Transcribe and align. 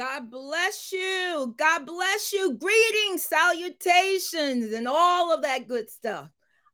God 0.00 0.30
bless 0.30 0.92
you. 0.92 1.54
God 1.58 1.84
bless 1.84 2.32
you. 2.32 2.54
Greetings, 2.54 3.22
salutations, 3.22 4.72
and 4.72 4.88
all 4.88 5.30
of 5.30 5.42
that 5.42 5.68
good 5.68 5.90
stuff. 5.90 6.30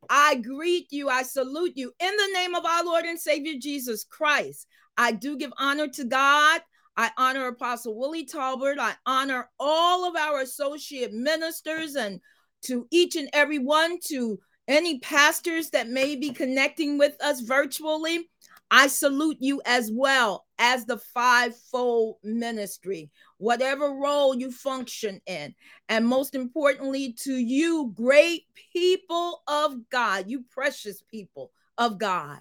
I 0.09 0.37
greet 0.37 0.87
you. 0.93 1.09
I 1.09 1.25
salute 1.25 1.73
you 1.75 1.93
in 1.99 2.17
the 2.17 2.31
name 2.35 2.55
of 2.55 2.65
our 2.65 2.85
Lord 2.85 3.05
and 3.05 3.19
Savior 3.19 3.55
Jesus 3.61 4.05
Christ. 4.05 4.69
I 4.97 5.11
do 5.11 5.37
give 5.37 5.51
honor 5.59 5.89
to 5.89 6.05
God. 6.05 6.61
I 6.97 7.11
honor 7.19 7.49
Apostle 7.49 7.99
Willie 7.99 8.27
Talbert. 8.27 8.79
I 8.79 8.95
honor 9.07 9.51
all 9.59 10.09
of 10.09 10.15
our 10.15 10.43
associate 10.43 11.13
ministers 11.13 11.97
and 11.97 12.21
to 12.63 12.87
each 12.93 13.17
and 13.17 13.29
every 13.33 13.59
one, 13.59 13.99
to 14.05 14.39
any 14.69 15.01
pastors 15.01 15.71
that 15.71 15.89
may 15.89 16.15
be 16.15 16.31
connecting 16.31 16.97
with 16.97 17.17
us 17.21 17.41
virtually. 17.41 18.31
I 18.71 18.89
salute 18.89 19.39
you 19.41 19.63
as 19.65 19.91
well 19.93 20.45
as 20.59 20.85
the 20.85 20.99
fivefold 20.99 22.17
ministry, 22.25 23.11
whatever 23.39 23.91
role 23.91 24.35
you 24.35 24.51
function 24.51 25.21
in. 25.27 25.55
And 25.89 26.07
most 26.07 26.35
importantly, 26.35 27.15
to 27.23 27.33
you, 27.33 27.93
great 27.95 28.43
people 28.73 29.43
of 29.47 29.89
God, 29.91 30.25
you 30.29 30.45
precious 30.51 31.03
people 31.11 31.53
of 31.79 31.99
God. 31.99 32.41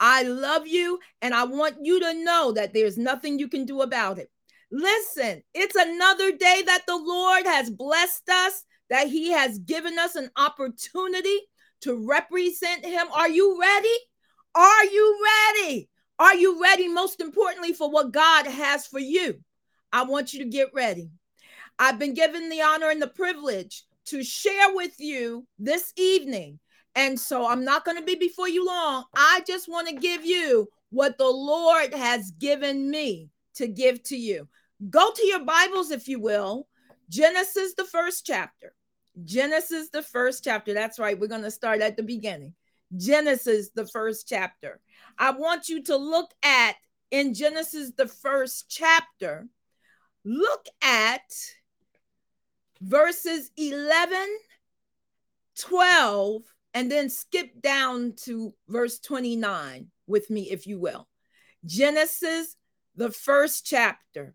I 0.00 0.24
love 0.24 0.66
you, 0.66 0.98
and 1.22 1.32
I 1.32 1.44
want 1.44 1.76
you 1.80 2.00
to 2.00 2.24
know 2.24 2.52
that 2.52 2.74
there's 2.74 2.98
nothing 2.98 3.38
you 3.38 3.48
can 3.48 3.64
do 3.64 3.80
about 3.80 4.18
it. 4.18 4.28
Listen, 4.70 5.42
it's 5.54 5.76
another 5.76 6.32
day 6.32 6.62
that 6.66 6.82
the 6.86 6.96
Lord 6.96 7.46
has 7.46 7.70
blessed 7.70 8.28
us, 8.28 8.64
that 8.90 9.06
He 9.08 9.30
has 9.30 9.58
given 9.60 9.98
us 9.98 10.16
an 10.16 10.30
opportunity 10.36 11.38
to 11.82 12.06
represent 12.06 12.84
Him. 12.84 13.06
Are 13.14 13.28
you 13.28 13.58
ready? 13.58 13.96
Are 14.54 14.84
you 14.84 15.26
ready? 15.56 15.88
Are 16.18 16.34
you 16.34 16.62
ready, 16.62 16.88
most 16.88 17.20
importantly, 17.20 17.72
for 17.72 17.90
what 17.90 18.12
God 18.12 18.46
has 18.46 18.86
for 18.86 19.00
you? 19.00 19.40
I 19.92 20.04
want 20.04 20.32
you 20.32 20.40
to 20.40 20.48
get 20.48 20.68
ready. 20.72 21.10
I've 21.78 21.98
been 21.98 22.14
given 22.14 22.48
the 22.48 22.62
honor 22.62 22.90
and 22.90 23.02
the 23.02 23.08
privilege 23.08 23.84
to 24.06 24.22
share 24.22 24.74
with 24.74 24.94
you 24.98 25.46
this 25.58 25.92
evening. 25.96 26.60
And 26.94 27.18
so 27.18 27.48
I'm 27.48 27.64
not 27.64 27.84
going 27.84 27.96
to 27.96 28.04
be 28.04 28.14
before 28.14 28.48
you 28.48 28.64
long. 28.64 29.04
I 29.16 29.42
just 29.46 29.68
want 29.68 29.88
to 29.88 29.94
give 29.94 30.24
you 30.24 30.68
what 30.90 31.18
the 31.18 31.28
Lord 31.28 31.92
has 31.92 32.30
given 32.32 32.90
me 32.90 33.30
to 33.54 33.66
give 33.66 34.02
to 34.04 34.16
you. 34.16 34.48
Go 34.90 35.10
to 35.12 35.26
your 35.26 35.44
Bibles, 35.44 35.90
if 35.90 36.06
you 36.06 36.20
will. 36.20 36.68
Genesis, 37.08 37.74
the 37.74 37.84
first 37.84 38.24
chapter. 38.24 38.74
Genesis, 39.24 39.88
the 39.90 40.02
first 40.02 40.44
chapter. 40.44 40.74
That's 40.74 41.00
right. 41.00 41.18
We're 41.18 41.26
going 41.26 41.42
to 41.42 41.50
start 41.50 41.80
at 41.80 41.96
the 41.96 42.02
beginning. 42.02 42.54
Genesis, 42.96 43.70
the 43.74 43.86
first 43.86 44.28
chapter. 44.28 44.80
I 45.18 45.30
want 45.32 45.68
you 45.68 45.82
to 45.84 45.96
look 45.96 46.30
at 46.42 46.74
in 47.10 47.34
Genesis, 47.34 47.92
the 47.96 48.08
first 48.08 48.66
chapter, 48.68 49.46
look 50.24 50.66
at 50.82 51.22
verses 52.80 53.50
11, 53.56 54.18
12, 55.60 56.42
and 56.74 56.90
then 56.90 57.08
skip 57.08 57.60
down 57.60 58.14
to 58.24 58.52
verse 58.68 58.98
29 58.98 59.86
with 60.06 60.28
me, 60.28 60.50
if 60.50 60.66
you 60.66 60.80
will. 60.80 61.08
Genesis, 61.64 62.56
the 62.96 63.10
first 63.10 63.64
chapter. 63.64 64.34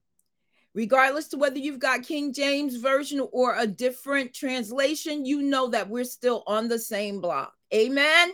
Regardless 0.73 1.29
to 1.29 1.37
whether 1.37 1.57
you've 1.57 1.79
got 1.79 2.03
King 2.03 2.31
James 2.31 2.75
Version 2.77 3.27
or 3.33 3.55
a 3.57 3.67
different 3.67 4.33
translation, 4.33 5.25
you 5.25 5.41
know 5.41 5.67
that 5.69 5.89
we're 5.89 6.03
still 6.03 6.43
on 6.47 6.67
the 6.67 6.79
same 6.79 7.19
block. 7.21 7.53
Amen. 7.73 8.31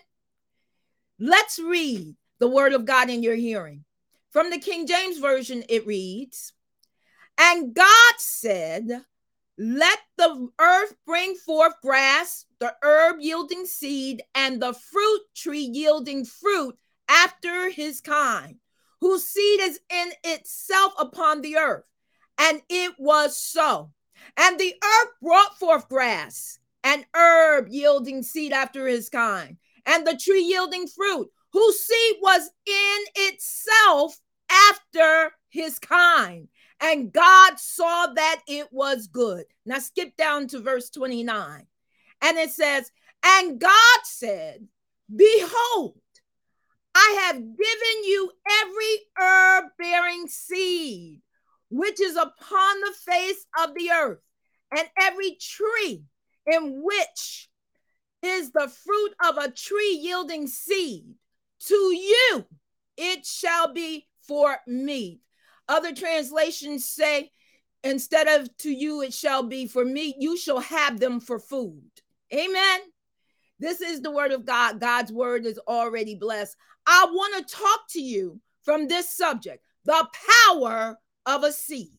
Let's 1.20 1.60
read 1.60 2.16
the 2.40 2.50
word 2.50 2.74
of 2.74 2.86
God 2.86 3.10
in 3.10 3.24
your 3.24 3.36
hearing. 3.36 3.86
From 4.32 4.50
the 4.50 4.60
King 4.60 4.86
James 4.86 5.18
Version, 5.18 5.64
it 5.70 5.88
reads, 5.88 6.52
And 7.38 7.74
God 7.74 8.14
said, 8.18 8.90
Let 9.58 10.00
the 10.18 10.50
earth 10.60 10.94
bring 11.06 11.36
forth 11.36 11.74
grass, 11.82 12.46
the 12.60 12.76
herb 12.82 13.18
yielding 13.22 13.66
seed, 13.66 14.24
and 14.34 14.62
the 14.62 14.74
fruit 14.74 15.22
tree 15.34 15.70
yielding 15.72 16.26
fruit 16.26 16.78
after 17.08 17.70
his 17.70 18.02
kind, 18.02 18.58
whose 19.00 19.26
seed 19.26 19.62
is 19.62 19.80
in 19.90 20.12
itself 20.26 20.92
upon 21.00 21.42
the 21.42 21.56
earth. 21.56 21.88
And 22.38 22.62
it 22.68 22.96
was 23.00 23.38
so. 23.38 23.92
And 24.36 24.60
the 24.60 24.76
earth 24.84 25.12
brought 25.22 25.58
forth 25.58 25.88
grass, 25.88 26.60
and 26.84 27.06
herb 27.16 27.70
yielding 27.70 28.22
seed 28.22 28.52
after 28.52 28.86
his 28.86 29.08
kind, 29.08 29.56
and 29.86 30.06
the 30.06 30.18
tree 30.18 30.44
yielding 30.44 30.88
fruit 30.88 31.30
whose 31.52 31.80
seed 31.80 32.16
was 32.22 32.50
in 32.66 33.04
itself 33.16 34.18
after 34.70 35.32
his 35.50 35.80
kind. 35.80 36.48
And 36.82 37.12
God 37.14 37.58
saw 37.58 38.08
that 38.08 38.42
it 38.48 38.68
was 38.72 39.08
good. 39.08 39.46
Now 39.66 39.80
skip 39.80 40.18
down 40.18 40.48
to 40.50 40.60
verse 40.60 40.90
29. 40.90 41.66
And 42.22 42.38
it 42.38 42.52
says, 42.52 42.92
And 43.24 43.60
God 43.60 44.00
said, 44.04 44.68
Behold, 45.16 45.96
I 46.94 47.24
have 47.26 47.36
given 47.36 48.04
you 48.04 48.32
every 48.62 49.00
herb 49.18 49.66
bearing 49.78 50.28
seed 50.28 51.22
which 51.70 52.00
is 52.00 52.16
upon 52.16 52.80
the 52.82 52.94
face 53.06 53.46
of 53.62 53.74
the 53.76 53.92
earth, 53.92 54.20
and 54.72 54.88
every 55.00 55.38
tree 55.40 56.04
in 56.48 56.84
which 56.84 57.50
is 58.26 58.52
the 58.52 58.68
fruit 58.68 59.14
of 59.24 59.38
a 59.38 59.52
tree 59.52 60.00
yielding 60.02 60.48
seed 60.48 61.06
to 61.60 61.76
you 61.76 62.46
it 62.98 63.26
shall 63.26 63.74
be 63.74 64.08
for 64.22 64.58
meat. 64.68 65.22
Other 65.68 65.94
translations 65.94 66.88
say, 66.88 67.32
instead 67.84 68.28
of 68.28 68.56
to 68.58 68.72
you 68.72 69.02
it 69.02 69.14
shall 69.14 69.44
be 69.44 69.68
for 69.68 69.84
meat, 69.84 70.16
you 70.20 70.38
shall 70.38 70.60
have 70.60 71.00
them 71.00 71.20
for 71.20 71.40
food. 71.40 71.84
Amen. 72.34 72.80
This 73.60 73.82
is 73.82 74.02
the 74.02 74.12
word 74.12 74.32
of 74.32 74.46
God. 74.46 74.80
God's 74.80 75.12
word 75.12 75.46
is 75.46 75.60
already 75.68 76.16
blessed. 76.16 76.56
I 76.86 77.08
want 77.12 77.48
to 77.48 77.56
talk 77.56 77.82
to 77.90 78.02
you 78.02 78.40
from 78.64 78.88
this 78.88 79.10
subject 79.10 79.64
the 79.86 80.08
power 80.48 80.98
of 81.26 81.44
a 81.44 81.52
seed. 81.52 81.94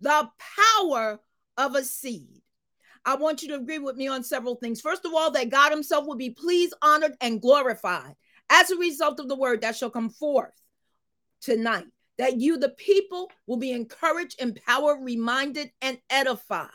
The 0.00 0.28
power 0.84 1.20
of 1.56 1.74
a 1.74 1.82
seed. 1.82 2.42
I 3.08 3.14
want 3.14 3.40
you 3.40 3.48
to 3.48 3.54
agree 3.54 3.78
with 3.78 3.96
me 3.96 4.06
on 4.06 4.22
several 4.22 4.56
things. 4.56 4.82
First 4.82 5.06
of 5.06 5.14
all, 5.14 5.30
that 5.30 5.48
God 5.48 5.70
Himself 5.70 6.06
will 6.06 6.16
be 6.16 6.28
pleased, 6.28 6.74
honored, 6.82 7.14
and 7.22 7.40
glorified 7.40 8.14
as 8.50 8.70
a 8.70 8.76
result 8.76 9.18
of 9.18 9.28
the 9.28 9.34
word 9.34 9.62
that 9.62 9.76
shall 9.76 9.88
come 9.88 10.10
forth 10.10 10.52
tonight, 11.40 11.86
that 12.18 12.38
you, 12.38 12.58
the 12.58 12.68
people, 12.68 13.30
will 13.46 13.56
be 13.56 13.72
encouraged, 13.72 14.42
empowered, 14.42 15.02
reminded, 15.02 15.72
and 15.80 15.98
edified, 16.10 16.68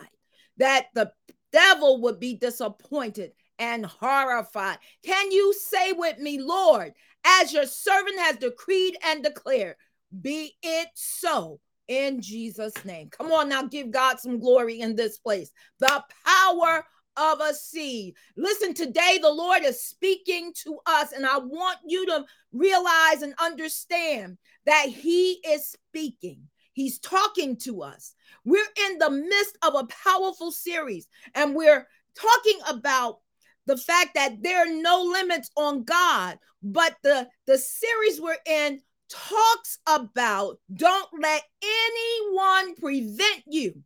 that 0.57 0.87
the 0.95 1.11
devil 1.51 2.01
would 2.01 2.19
be 2.19 2.35
disappointed 2.35 3.33
and 3.59 3.85
horrified. 3.85 4.79
Can 5.05 5.31
you 5.31 5.53
say 5.53 5.91
with 5.91 6.17
me, 6.17 6.41
Lord, 6.41 6.93
as 7.23 7.53
your 7.53 7.67
servant 7.67 8.17
has 8.17 8.37
decreed 8.37 8.97
and 9.05 9.23
declared, 9.23 9.75
be 10.19 10.55
it 10.63 10.87
so 10.95 11.59
in 11.87 12.21
Jesus' 12.21 12.85
name. 12.85 13.09
Come 13.09 13.31
on 13.31 13.49
now, 13.49 13.63
give 13.63 13.91
God 13.91 14.19
some 14.19 14.39
glory 14.39 14.79
in 14.79 14.95
this 14.95 15.17
place. 15.17 15.51
The 15.79 16.03
power 16.25 16.85
of 17.15 17.39
a 17.41 17.53
seed. 17.53 18.15
Listen, 18.37 18.73
today 18.73 19.19
the 19.21 19.31
Lord 19.31 19.63
is 19.63 19.83
speaking 19.83 20.53
to 20.63 20.79
us, 20.85 21.11
and 21.11 21.25
I 21.25 21.37
want 21.37 21.77
you 21.85 22.05
to 22.07 22.25
realize 22.51 23.21
and 23.21 23.33
understand 23.39 24.37
that 24.65 24.87
He 24.87 25.33
is 25.45 25.67
speaking. 25.67 26.47
He's 26.73 26.99
talking 26.99 27.55
to 27.57 27.83
us. 27.83 28.15
We're 28.45 28.65
in 28.87 28.97
the 28.97 29.11
midst 29.11 29.57
of 29.61 29.75
a 29.75 29.87
powerful 29.87 30.51
series, 30.51 31.07
and 31.35 31.55
we're 31.55 31.87
talking 32.15 32.59
about 32.67 33.19
the 33.65 33.77
fact 33.77 34.15
that 34.15 34.41
there 34.41 34.59
are 34.59 34.81
no 34.81 35.03
limits 35.03 35.49
on 35.55 35.83
God, 35.83 36.37
but 36.61 36.95
the, 37.03 37.27
the 37.45 37.57
series 37.57 38.19
we're 38.19 38.35
in 38.45 38.81
talks 39.09 39.79
about 39.87 40.59
don't 40.73 41.09
let 41.19 41.43
anyone 41.61 42.75
prevent 42.75 43.43
you 43.45 43.83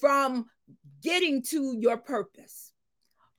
from 0.00 0.46
getting 1.02 1.42
to 1.42 1.76
your 1.78 1.98
purpose 1.98 2.72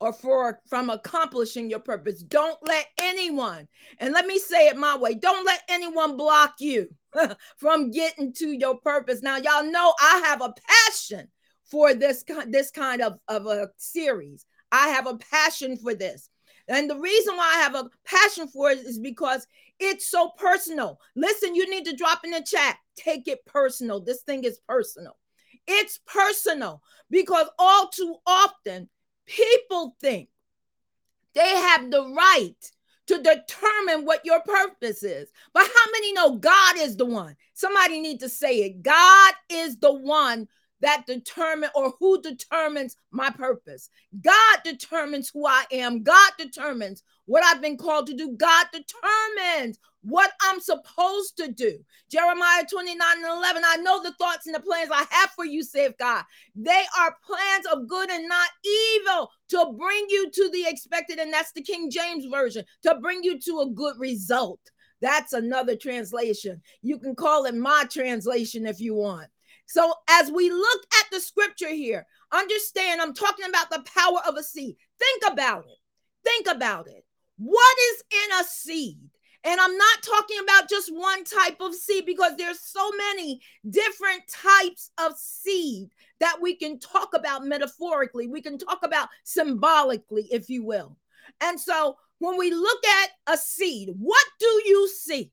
or 0.00 0.12
for 0.12 0.60
from 0.68 0.90
accomplishing 0.90 1.70
your 1.70 1.80
purpose. 1.80 2.22
Don't 2.22 2.58
let 2.62 2.86
anyone, 2.98 3.68
and 3.98 4.14
let 4.14 4.26
me 4.26 4.38
say 4.38 4.68
it 4.68 4.76
my 4.76 4.96
way, 4.96 5.14
don't 5.14 5.44
let 5.44 5.62
anyone 5.68 6.16
block 6.16 6.54
you 6.58 6.88
from 7.58 7.90
getting 7.90 8.32
to 8.34 8.48
your 8.48 8.78
purpose. 8.78 9.22
Now, 9.22 9.36
y'all 9.36 9.70
know 9.70 9.94
I 10.00 10.22
have 10.26 10.40
a 10.40 10.54
passion 10.88 11.28
for 11.70 11.94
this, 11.94 12.24
this 12.48 12.70
kind 12.70 13.02
of, 13.02 13.18
of 13.28 13.46
a 13.46 13.68
series. 13.76 14.46
I 14.72 14.88
have 14.88 15.06
a 15.06 15.18
passion 15.18 15.76
for 15.76 15.94
this. 15.94 16.30
And 16.68 16.88
the 16.88 16.98
reason 16.98 17.36
why 17.36 17.52
I 17.56 17.62
have 17.62 17.74
a 17.74 17.90
passion 18.04 18.48
for 18.48 18.70
it 18.70 18.78
is 18.78 18.98
because 18.98 19.46
it's 19.80 20.08
so 20.08 20.30
personal. 20.36 21.00
Listen, 21.16 21.54
you 21.54 21.68
need 21.68 21.84
to 21.86 21.96
drop 21.96 22.24
in 22.24 22.30
the 22.30 22.42
chat. 22.42 22.76
Take 22.96 23.26
it 23.26 23.44
personal. 23.46 24.00
This 24.00 24.22
thing 24.22 24.44
is 24.44 24.60
personal. 24.68 25.16
It's 25.66 25.98
personal 26.06 26.82
because 27.10 27.48
all 27.58 27.88
too 27.88 28.16
often 28.26 28.88
people 29.26 29.96
think 30.00 30.28
they 31.34 31.48
have 31.48 31.90
the 31.90 32.02
right 32.14 32.70
to 33.06 33.16
determine 33.16 34.04
what 34.04 34.24
your 34.24 34.40
purpose 34.40 35.02
is. 35.02 35.30
But 35.52 35.64
how 35.64 35.92
many 35.92 36.12
know 36.12 36.36
God 36.36 36.76
is 36.78 36.96
the 36.96 37.06
one? 37.06 37.36
Somebody 37.54 38.00
need 38.00 38.20
to 38.20 38.28
say 38.28 38.58
it. 38.58 38.82
God 38.82 39.34
is 39.48 39.76
the 39.78 39.92
one 39.92 40.46
that 40.80 41.06
determine 41.06 41.70
or 41.74 41.92
who 41.98 42.20
determines 42.22 42.96
my 43.10 43.30
purpose. 43.30 43.90
God 44.20 44.58
determines 44.64 45.28
who 45.28 45.46
I 45.46 45.64
am. 45.72 46.02
God 46.02 46.30
determines 46.38 47.02
what 47.30 47.44
I've 47.44 47.62
been 47.62 47.76
called 47.76 48.08
to 48.08 48.14
do. 48.14 48.32
God 48.36 48.66
determines 48.72 49.78
what 50.02 50.32
I'm 50.42 50.58
supposed 50.58 51.36
to 51.36 51.46
do. 51.46 51.78
Jeremiah 52.10 52.64
29 52.68 52.98
and 53.00 53.24
11. 53.24 53.62
I 53.64 53.76
know 53.76 54.02
the 54.02 54.14
thoughts 54.14 54.46
and 54.46 54.54
the 54.54 54.60
plans 54.60 54.90
I 54.92 55.04
have 55.08 55.30
for 55.36 55.44
you, 55.44 55.62
saith 55.62 55.94
God. 55.96 56.24
They 56.56 56.82
are 56.98 57.16
plans 57.24 57.66
of 57.72 57.86
good 57.86 58.10
and 58.10 58.28
not 58.28 58.48
evil 58.64 59.30
to 59.50 59.72
bring 59.78 60.06
you 60.08 60.28
to 60.28 60.50
the 60.52 60.64
expected. 60.66 61.20
And 61.20 61.32
that's 61.32 61.52
the 61.52 61.62
King 61.62 61.88
James 61.88 62.26
Version 62.26 62.64
to 62.82 62.96
bring 62.96 63.22
you 63.22 63.38
to 63.38 63.60
a 63.60 63.70
good 63.70 63.94
result. 64.00 64.58
That's 65.00 65.32
another 65.32 65.76
translation. 65.76 66.60
You 66.82 66.98
can 66.98 67.14
call 67.14 67.44
it 67.44 67.54
my 67.54 67.84
translation 67.92 68.66
if 68.66 68.80
you 68.80 68.96
want. 68.96 69.28
So, 69.66 69.94
as 70.08 70.32
we 70.32 70.50
look 70.50 70.82
at 71.00 71.12
the 71.12 71.20
scripture 71.20 71.70
here, 71.72 72.04
understand 72.32 73.00
I'm 73.00 73.14
talking 73.14 73.46
about 73.48 73.70
the 73.70 73.84
power 73.94 74.18
of 74.26 74.34
a 74.34 74.42
seed. 74.42 74.74
Think 74.98 75.32
about 75.32 75.64
it. 75.66 75.78
Think 76.24 76.48
about 76.48 76.88
it. 76.88 77.04
What 77.40 77.76
is 77.92 78.02
in 78.12 78.40
a 78.40 78.44
seed? 78.44 78.98
And 79.44 79.58
I'm 79.58 79.76
not 79.76 80.02
talking 80.02 80.36
about 80.42 80.68
just 80.68 80.94
one 80.94 81.24
type 81.24 81.56
of 81.60 81.74
seed 81.74 82.04
because 82.04 82.36
there's 82.36 82.60
so 82.60 82.90
many 82.90 83.40
different 83.70 84.22
types 84.28 84.90
of 84.98 85.16
seed 85.16 85.88
that 86.18 86.36
we 86.42 86.54
can 86.54 86.78
talk 86.78 87.14
about 87.14 87.46
metaphorically. 87.46 88.28
We 88.28 88.42
can 88.42 88.58
talk 88.58 88.80
about 88.82 89.08
symbolically, 89.24 90.28
if 90.30 90.50
you 90.50 90.62
will. 90.64 90.98
And 91.40 91.58
so 91.58 91.96
when 92.18 92.36
we 92.36 92.50
look 92.50 92.84
at 92.84 93.10
a 93.32 93.38
seed, 93.38 93.94
what 93.98 94.24
do 94.38 94.62
you 94.66 94.86
see? 94.88 95.32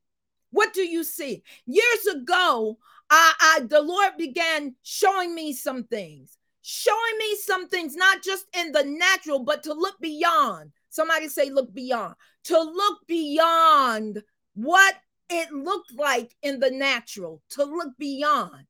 What 0.51 0.73
do 0.73 0.83
you 0.83 1.03
see? 1.03 1.43
Years 1.65 2.05
ago, 2.15 2.77
I, 3.09 3.33
I 3.41 3.59
the 3.67 3.81
Lord 3.81 4.11
began 4.17 4.75
showing 4.83 5.35
me 5.35 5.51
some 5.51 5.83
things, 5.83 6.37
showing 6.61 7.17
me 7.19 7.35
some 7.35 7.67
things, 7.67 7.97
not 7.97 8.23
just 8.23 8.45
in 8.57 8.71
the 8.71 8.85
natural, 8.85 9.39
but 9.39 9.63
to 9.63 9.73
look 9.73 9.99
beyond. 9.99 10.71
Somebody 10.89 11.27
say, 11.27 11.49
look 11.49 11.73
beyond, 11.73 12.15
to 12.45 12.59
look 12.59 12.99
beyond 13.07 14.21
what 14.55 14.95
it 15.29 15.51
looked 15.51 15.93
like 15.95 16.33
in 16.41 16.59
the 16.59 16.71
natural, 16.71 17.41
to 17.51 17.63
look 17.63 17.97
beyond. 17.97 18.65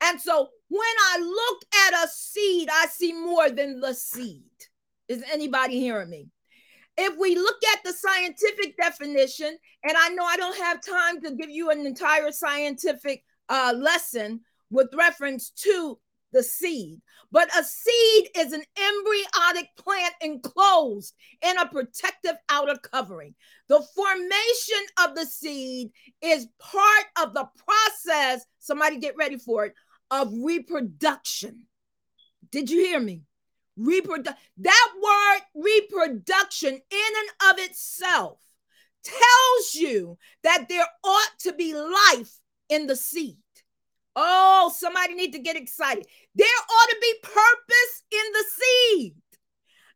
And 0.00 0.20
so 0.20 0.48
when 0.68 0.82
I 0.82 1.18
look 1.20 1.62
at 1.86 2.04
a 2.04 2.08
seed, 2.08 2.68
I 2.72 2.86
see 2.86 3.12
more 3.12 3.50
than 3.50 3.80
the 3.80 3.94
seed. 3.94 4.44
Is 5.08 5.24
anybody 5.32 5.80
hearing 5.80 6.10
me? 6.10 6.28
If 6.96 7.16
we 7.16 7.36
look 7.36 7.58
at 7.72 7.84
the 7.84 7.92
scientific 7.92 8.76
definition, 8.76 9.56
and 9.84 9.96
I 9.96 10.08
know 10.10 10.24
I 10.24 10.36
don't 10.36 10.58
have 10.58 10.80
time 10.84 11.20
to 11.22 11.34
give 11.34 11.50
you 11.50 11.70
an 11.70 11.86
entire 11.86 12.32
scientific 12.32 13.22
uh, 13.48 13.74
lesson 13.76 14.40
with 14.70 14.88
reference 14.94 15.50
to 15.50 15.98
the 16.32 16.42
seed. 16.42 17.00
But 17.30 17.54
a 17.56 17.62
seed 17.62 18.30
is 18.36 18.52
an 18.52 18.62
embryonic 18.76 19.68
plant 19.76 20.14
enclosed 20.22 21.14
in 21.42 21.58
a 21.58 21.68
protective 21.68 22.36
outer 22.48 22.76
covering. 22.76 23.34
The 23.68 23.82
formation 23.94 24.78
of 25.04 25.14
the 25.14 25.26
seed 25.26 25.90
is 26.22 26.48
part 26.58 27.04
of 27.20 27.34
the 27.34 27.48
process, 27.66 28.46
somebody 28.60 28.96
get 28.96 29.16
ready 29.16 29.36
for 29.36 29.66
it, 29.66 29.74
of 30.10 30.32
reproduction. 30.32 31.66
Did 32.50 32.70
you 32.70 32.80
hear 32.80 33.00
me? 33.00 33.24
Reprodu- 33.78 34.34
that 34.58 34.88
word 35.02 35.40
reproduction 35.54 36.70
in 36.70 37.12
and 37.18 37.52
of 37.52 37.64
itself 37.64 38.40
tells 39.04 39.74
you 39.74 40.18
that 40.42 40.66
there 40.68 40.86
ought 41.04 41.38
to 41.40 41.52
be 41.52 41.74
life 41.74 42.40
in 42.68 42.86
the 42.86 42.96
seed. 42.96 43.36
Oh, 44.20 44.72
somebody 44.76 45.14
need 45.14 45.32
to 45.34 45.38
get 45.38 45.54
excited. 45.54 46.04
There 46.34 46.46
ought 46.48 46.90
to 46.90 46.96
be 47.00 47.14
purpose 47.22 48.02
in 48.10 48.32
the 48.32 48.44
seed. 48.58 49.14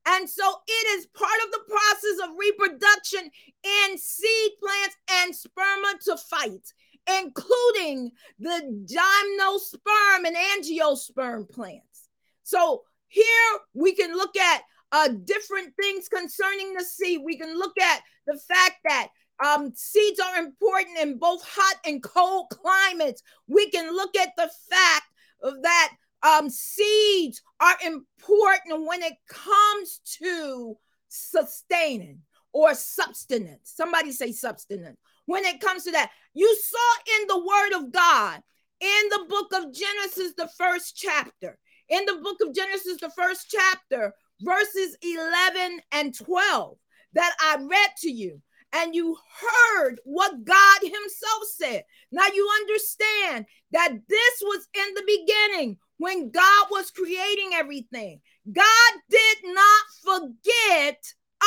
And 0.07 0.31
so 0.31 0.45
it 0.69 0.99
is 0.99 1.07
part 1.07 1.41
of 1.45 1.51
the 1.51 1.65
process 1.69 2.29
of 2.29 2.37
reproduction 2.39 3.31
in 3.65 3.99
seed 3.99 4.53
plants 4.61 4.97
and 5.11 5.35
spermatophytes, 5.35 6.73
including 7.21 8.13
the 8.39 8.87
gymnosperm 8.87 10.27
and 10.27 10.37
angiosperm 10.37 11.51
plants. 11.51 12.09
So 12.45 12.83
here 13.09 13.27
we 13.75 13.93
can 13.93 14.15
look 14.15 14.37
at 14.37 14.63
uh, 14.93 15.09
different 15.25 15.75
things 15.81 16.09
concerning 16.09 16.75
the 16.75 16.85
seed. 16.85 17.23
We 17.25 17.39
can 17.39 17.59
look 17.59 17.77
at 17.81 18.03
the 18.29 18.39
fact 18.39 18.77
that 18.85 19.09
um, 19.45 19.73
seeds 19.75 20.21
are 20.21 20.39
important 20.39 20.99
in 20.99 21.19
both 21.19 21.43
hot 21.45 21.77
and 21.85 22.03
cold 22.03 22.51
climates. 22.51 23.23
We 23.47 23.71
can 23.71 23.95
look 23.95 24.17
at 24.17 24.31
the 24.37 24.51
fact 24.71 25.07
of 25.43 25.63
that 25.63 25.93
um, 26.23 26.49
seeds 26.49 27.43
are 27.61 27.77
important 27.85 28.87
when 28.87 29.03
it 29.03 29.15
comes 29.29 30.01
to 30.19 30.77
sustaining 31.09 32.21
or 32.53 32.75
substance. 32.75 33.73
Somebody 33.75 34.13
say 34.13 34.33
substance. 34.33 34.97
When 35.27 35.45
it 35.45 35.61
comes 35.61 35.85
to 35.85 35.93
that, 35.93 36.11
you 36.35 36.57
saw 36.57 37.19
in 37.21 37.27
the 37.29 37.39
word 37.39 37.81
of 37.81 37.93
God 37.93 38.41
in 38.81 39.09
the 39.11 39.27
book 39.29 39.53
of 39.55 39.73
Genesis, 39.73 40.35
the 40.37 40.51
first 40.59 40.97
chapter, 40.97 41.59
in 41.89 42.05
the 42.05 42.21
book 42.23 42.39
of 42.41 42.55
Genesis, 42.55 42.99
the 43.01 43.11
first 43.11 43.47
chapter, 43.49 44.13
verses 44.41 44.97
11 45.03 45.81
and 45.93 46.17
12 46.17 46.77
that 47.15 47.35
I 47.41 47.57
read 47.61 47.91
to 47.99 48.11
you 48.11 48.41
and 48.73 48.95
you 48.95 49.17
heard 49.41 50.01
what 50.05 50.45
God 50.45 50.81
Himself 50.81 51.45
said. 51.57 51.85
Now 52.11 52.27
you 52.33 52.49
understand 52.63 53.47
that 53.73 53.93
this 54.09 54.43
was 54.43 54.69
in 54.75 54.95
the 54.95 55.03
beginning 55.07 55.79
when 55.99 56.31
God 56.31 56.67
was 56.71 56.91
creating 56.91 57.51
everything. 57.55 58.21
God 58.51 58.93
did 59.11 59.39
not 59.45 59.85
forget 60.05 61.05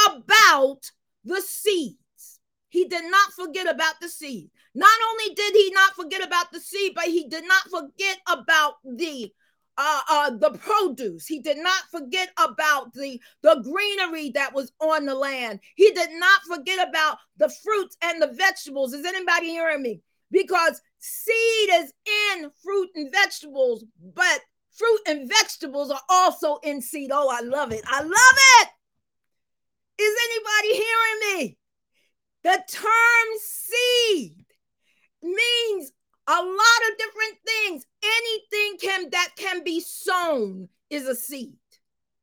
about 0.07 0.79
the 1.23 1.41
seeds. 1.41 2.39
He 2.69 2.85
did 2.85 3.09
not 3.09 3.31
forget 3.33 3.67
about 3.73 3.95
the 4.01 4.09
seed. 4.09 4.49
Not 4.73 4.97
only 5.09 5.33
did 5.35 5.53
he 5.53 5.71
not 5.71 5.95
forget 5.95 6.25
about 6.25 6.51
the 6.51 6.59
seed, 6.59 6.93
but 6.95 7.05
he 7.05 7.27
did 7.27 7.45
not 7.47 7.63
forget 7.69 8.19
about 8.27 8.75
the 8.83 9.31
uh, 9.77 10.01
uh, 10.09 10.29
the 10.31 10.51
produce. 10.51 11.25
He 11.25 11.39
did 11.39 11.57
not 11.57 11.83
forget 11.91 12.29
about 12.37 12.93
the, 12.93 13.19
the 13.41 13.61
greenery 13.63 14.31
that 14.31 14.53
was 14.53 14.71
on 14.79 15.05
the 15.05 15.15
land. 15.15 15.59
He 15.75 15.91
did 15.91 16.09
not 16.13 16.41
forget 16.43 16.87
about 16.87 17.17
the 17.37 17.49
fruits 17.63 17.97
and 18.01 18.21
the 18.21 18.33
vegetables. 18.33 18.93
Is 18.93 19.05
anybody 19.05 19.47
hearing 19.47 19.81
me? 19.81 20.01
Because 20.31 20.81
seed 20.99 21.69
is 21.73 21.93
in 22.35 22.49
fruit 22.63 22.89
and 22.95 23.11
vegetables, 23.11 23.85
but 24.13 24.39
fruit 24.75 24.99
and 25.07 25.29
vegetables 25.29 25.91
are 25.91 26.01
also 26.09 26.57
in 26.63 26.81
seed. 26.81 27.11
Oh, 27.13 27.29
I 27.29 27.41
love 27.41 27.71
it. 27.71 27.83
I 27.87 28.01
love 28.01 28.11
it. 28.61 28.69
Is 29.97 30.15
anybody 30.29 30.83
hearing 30.83 31.39
me? 31.39 31.57
The 32.43 32.63
term 32.69 33.39
seed 33.39 34.45
means 35.21 35.91
a 36.27 36.31
lot 36.31 36.91
of 36.91 36.97
different 36.97 37.37
things. 37.45 37.85
Anything 38.03 38.77
can 38.81 39.09
that 39.11 39.29
can 39.37 39.63
be 39.63 39.79
sown 39.79 40.69
is 40.89 41.07
a 41.07 41.15
seed. 41.15 41.57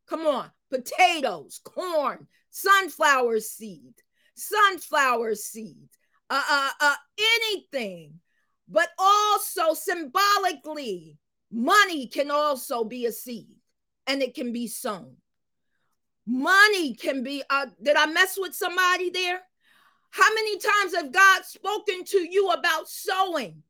Come 0.07 0.27
on, 0.27 0.51
potatoes, 0.71 1.61
corn, 1.65 2.27
sunflower 2.51 3.41
seed, 3.41 3.95
sunflower 4.35 5.35
seed, 5.35 5.89
uh, 6.29 6.43
uh, 6.51 6.71
uh, 6.81 6.95
anything. 7.19 8.15
But 8.69 8.89
also 8.99 9.75
symbolically, 9.75 11.19
money 11.51 12.07
can 12.07 12.31
also 12.31 12.85
be 12.85 13.07
a 13.07 13.13
seed, 13.13 13.55
and 14.07 14.23
it 14.23 14.35
can 14.35 14.53
be 14.53 14.67
sown. 14.67 15.17
Money 16.27 16.95
can 16.95 17.23
be. 17.23 17.43
Uh, 17.51 17.67
did 17.83 17.97
I 17.97 18.07
mess 18.07 18.39
with 18.39 18.55
somebody 18.55 19.11
there? 19.11 19.41
How 20.11 20.29
many 20.35 20.59
times 20.59 20.95
have 20.95 21.13
God 21.13 21.45
spoken 21.45 22.05
to 22.05 22.19
you 22.19 22.51
about 22.51 22.89
sowing? 22.89 23.63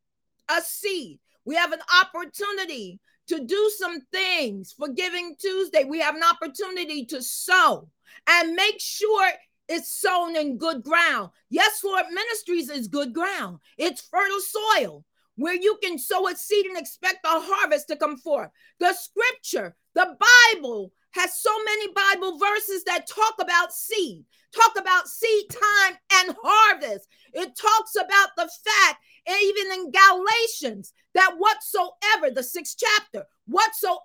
A 0.57 0.61
seed. 0.63 1.19
We 1.45 1.55
have 1.57 1.73
an 1.73 1.81
opportunity 2.03 3.01
to 3.29 3.45
do 3.45 3.71
some 3.77 4.01
things 4.13 4.73
for 4.73 4.89
Giving 4.89 5.37
Tuesday. 5.39 5.85
We 5.85 6.01
have 6.01 6.17
an 6.17 6.23
opportunity 6.23 7.05
to 7.07 7.23
sow 7.23 7.89
and 8.29 8.55
make 8.55 8.81
sure 8.81 9.31
it's 9.69 9.93
sown 9.93 10.37
in 10.37 10.59
good 10.59 10.83
ground. 10.83 11.31
Yes, 11.49 11.83
Lord 11.85 12.05
Ministries 12.13 12.69
is 12.69 12.89
good 12.89 13.13
ground, 13.13 13.59
it's 13.79 14.03
fertile 14.03 14.41
soil 14.41 15.05
where 15.37 15.55
you 15.55 15.79
can 15.83 15.99
sow 15.99 16.29
a 16.29 16.37
seed 16.37 16.67
and 16.67 16.77
expect 16.77 17.25
a 17.25 17.41
harvest 17.41 17.89
to 17.89 17.97
come 17.97 18.19
forth. 18.19 18.51
The 18.79 18.93
scripture, 18.93 19.75
the 19.95 20.17
Bible, 20.53 20.93
has 21.13 21.39
so 21.39 21.51
many 21.65 21.93
Bible 21.93 22.39
verses 22.39 22.85
that 22.85 23.07
talk 23.09 23.35
about 23.41 23.73
seed, 23.73 24.25
talk 24.55 24.73
about 24.79 25.09
seed 25.09 25.45
time 25.51 25.97
and 26.15 26.37
harvest. 26.43 27.09
It 27.33 27.57
talks 27.57 27.95
about 27.97 28.29
the 28.37 28.51
fact 28.65 28.99
even 29.29 29.73
in 29.73 29.93
Galatians, 29.93 30.93
that 31.15 31.35
whatsoever, 31.39 32.31
the 32.31 32.43
sixth 32.43 32.77
chapter, 32.79 33.25
whatsoever 33.47 34.01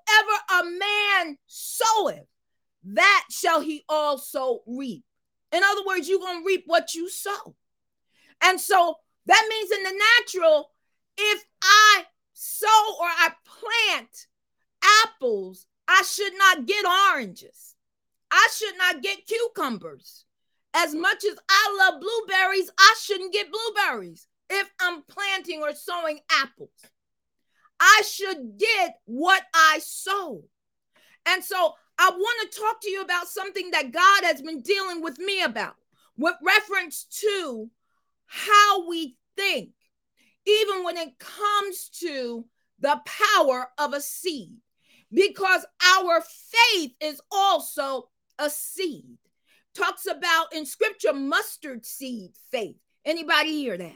a 0.60 0.64
man 0.64 1.38
soweth, 1.48 2.28
that 2.84 3.26
shall 3.32 3.62
he 3.62 3.84
also 3.90 4.62
reap. 4.66 5.04
In 5.52 5.64
other 5.64 5.82
words, 5.86 6.08
you're 6.08 6.20
going 6.20 6.42
to 6.42 6.46
reap 6.48 6.64
what 6.66 6.94
you 6.94 7.10
sow. 7.10 7.56
And 8.44 8.60
so 8.60 8.96
that 9.26 9.48
means 9.50 9.72
in 9.72 9.84
the 9.84 10.04
natural, 10.20 10.70
if 11.18 11.44
I 11.64 12.06
sow 12.34 12.96
or 13.00 13.08
I 13.08 13.30
plant 13.46 14.28
apples, 15.06 15.66
I 15.88 16.04
should 16.04 16.34
not 16.38 16.66
get 16.66 16.86
oranges. 16.86 17.76
I 18.30 18.48
should 18.54 18.78
not 18.78 19.02
get 19.02 19.26
cucumbers. 19.26 20.26
As 20.74 20.94
much 20.94 21.24
as 21.24 21.38
I 21.50 21.78
love 21.80 22.02
blueberries, 22.02 22.70
I 22.78 22.96
shouldn't 23.02 23.34
get 23.34 23.48
blueberries 23.52 24.27
if 24.50 24.70
I'm 24.82 25.04
planting 25.04 25.62
or 25.62 25.74
sowing 25.74 26.20
apples. 26.32 26.70
I 27.80 28.04
should 28.10 28.58
get 28.58 29.00
what 29.06 29.44
I 29.54 29.80
sow. 29.84 30.44
And 31.25 31.44
so 31.44 31.74
I 32.00 32.10
want 32.10 32.51
to 32.51 32.60
talk 32.60 32.82
to 32.82 32.89
you 32.89 33.01
about 33.01 33.27
something 33.27 33.72
that 33.72 33.92
God 33.92 34.24
has 34.24 34.42
been 34.42 34.62
dealing 34.62 35.01
with 35.01 35.20
me 35.20 35.44
about 35.44 35.75
with 36.18 36.36
reference 36.42 37.06
to 37.22 37.70
how 38.25 38.88
we 38.88 39.16
think, 39.36 39.70
even 40.46 40.84
when 40.84 40.98
it 40.98 41.18
comes 41.20 41.89
to 42.00 42.46
the 42.80 43.00
power 43.06 43.68
of 43.77 43.94
a 43.94 44.01
seed, 44.01 44.58
because 45.12 45.66
our 45.98 46.22
faith 46.22 46.92
is 47.00 47.22
also 47.32 48.10
a 48.39 48.50
seed. 48.50 49.18
Talks 49.74 50.08
about 50.08 50.54
in 50.54 50.66
scripture 50.66 51.13
mustard 51.13 51.86
seed 51.86 52.32
faith. 52.51 52.77
Anybody 53.06 53.51
hear 53.51 53.77
that? 53.77 53.96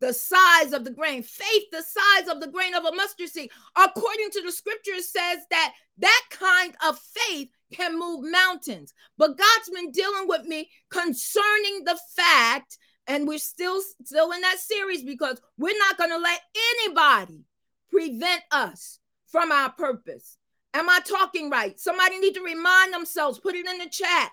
The 0.00 0.12
size 0.12 0.72
of 0.72 0.84
the 0.84 0.90
grain, 0.90 1.22
faith, 1.22 1.64
the 1.72 1.82
size 1.82 2.28
of 2.28 2.40
the 2.40 2.48
grain 2.48 2.74
of 2.74 2.84
a 2.84 2.94
mustard 2.94 3.28
seed. 3.28 3.50
According 3.76 4.30
to 4.32 4.42
the 4.42 4.52
scripture, 4.52 5.00
says 5.00 5.38
that 5.50 5.72
that 5.98 6.22
kind 6.30 6.74
of 6.86 6.98
faith 6.98 7.48
can 7.72 7.98
move 7.98 8.30
mountains. 8.30 8.92
But 9.16 9.38
God's 9.38 9.70
been 9.72 9.92
dealing 9.92 10.28
with 10.28 10.44
me 10.44 10.68
concerning 10.90 11.84
the 11.84 11.98
fact, 12.16 12.78
and 13.06 13.26
we're 13.26 13.38
still 13.38 13.80
still 14.04 14.32
in 14.32 14.40
that 14.42 14.58
series 14.58 15.02
because 15.02 15.40
we're 15.56 15.78
not 15.78 15.96
going 15.96 16.10
to 16.10 16.18
let 16.18 16.40
anybody 16.82 17.44
prevent 17.90 18.42
us 18.50 18.98
from 19.28 19.52
our 19.52 19.70
purpose. 19.72 20.36
Am 20.74 20.90
I 20.90 20.98
talking 21.04 21.50
right? 21.50 21.78
Somebody 21.78 22.18
need 22.18 22.34
to 22.34 22.42
remind 22.42 22.92
themselves, 22.92 23.38
put 23.38 23.54
it 23.54 23.66
in 23.66 23.78
the 23.78 23.88
chat. 23.88 24.30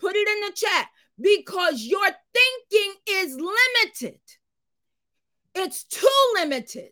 Put 0.00 0.16
it 0.16 0.28
in 0.28 0.40
the 0.40 0.52
chat 0.54 0.88
because 1.20 1.82
your 1.82 2.06
thinking 2.32 2.94
is 3.08 3.36
limited. 3.36 4.20
It's 5.54 5.84
too 5.84 6.08
limited, 6.34 6.90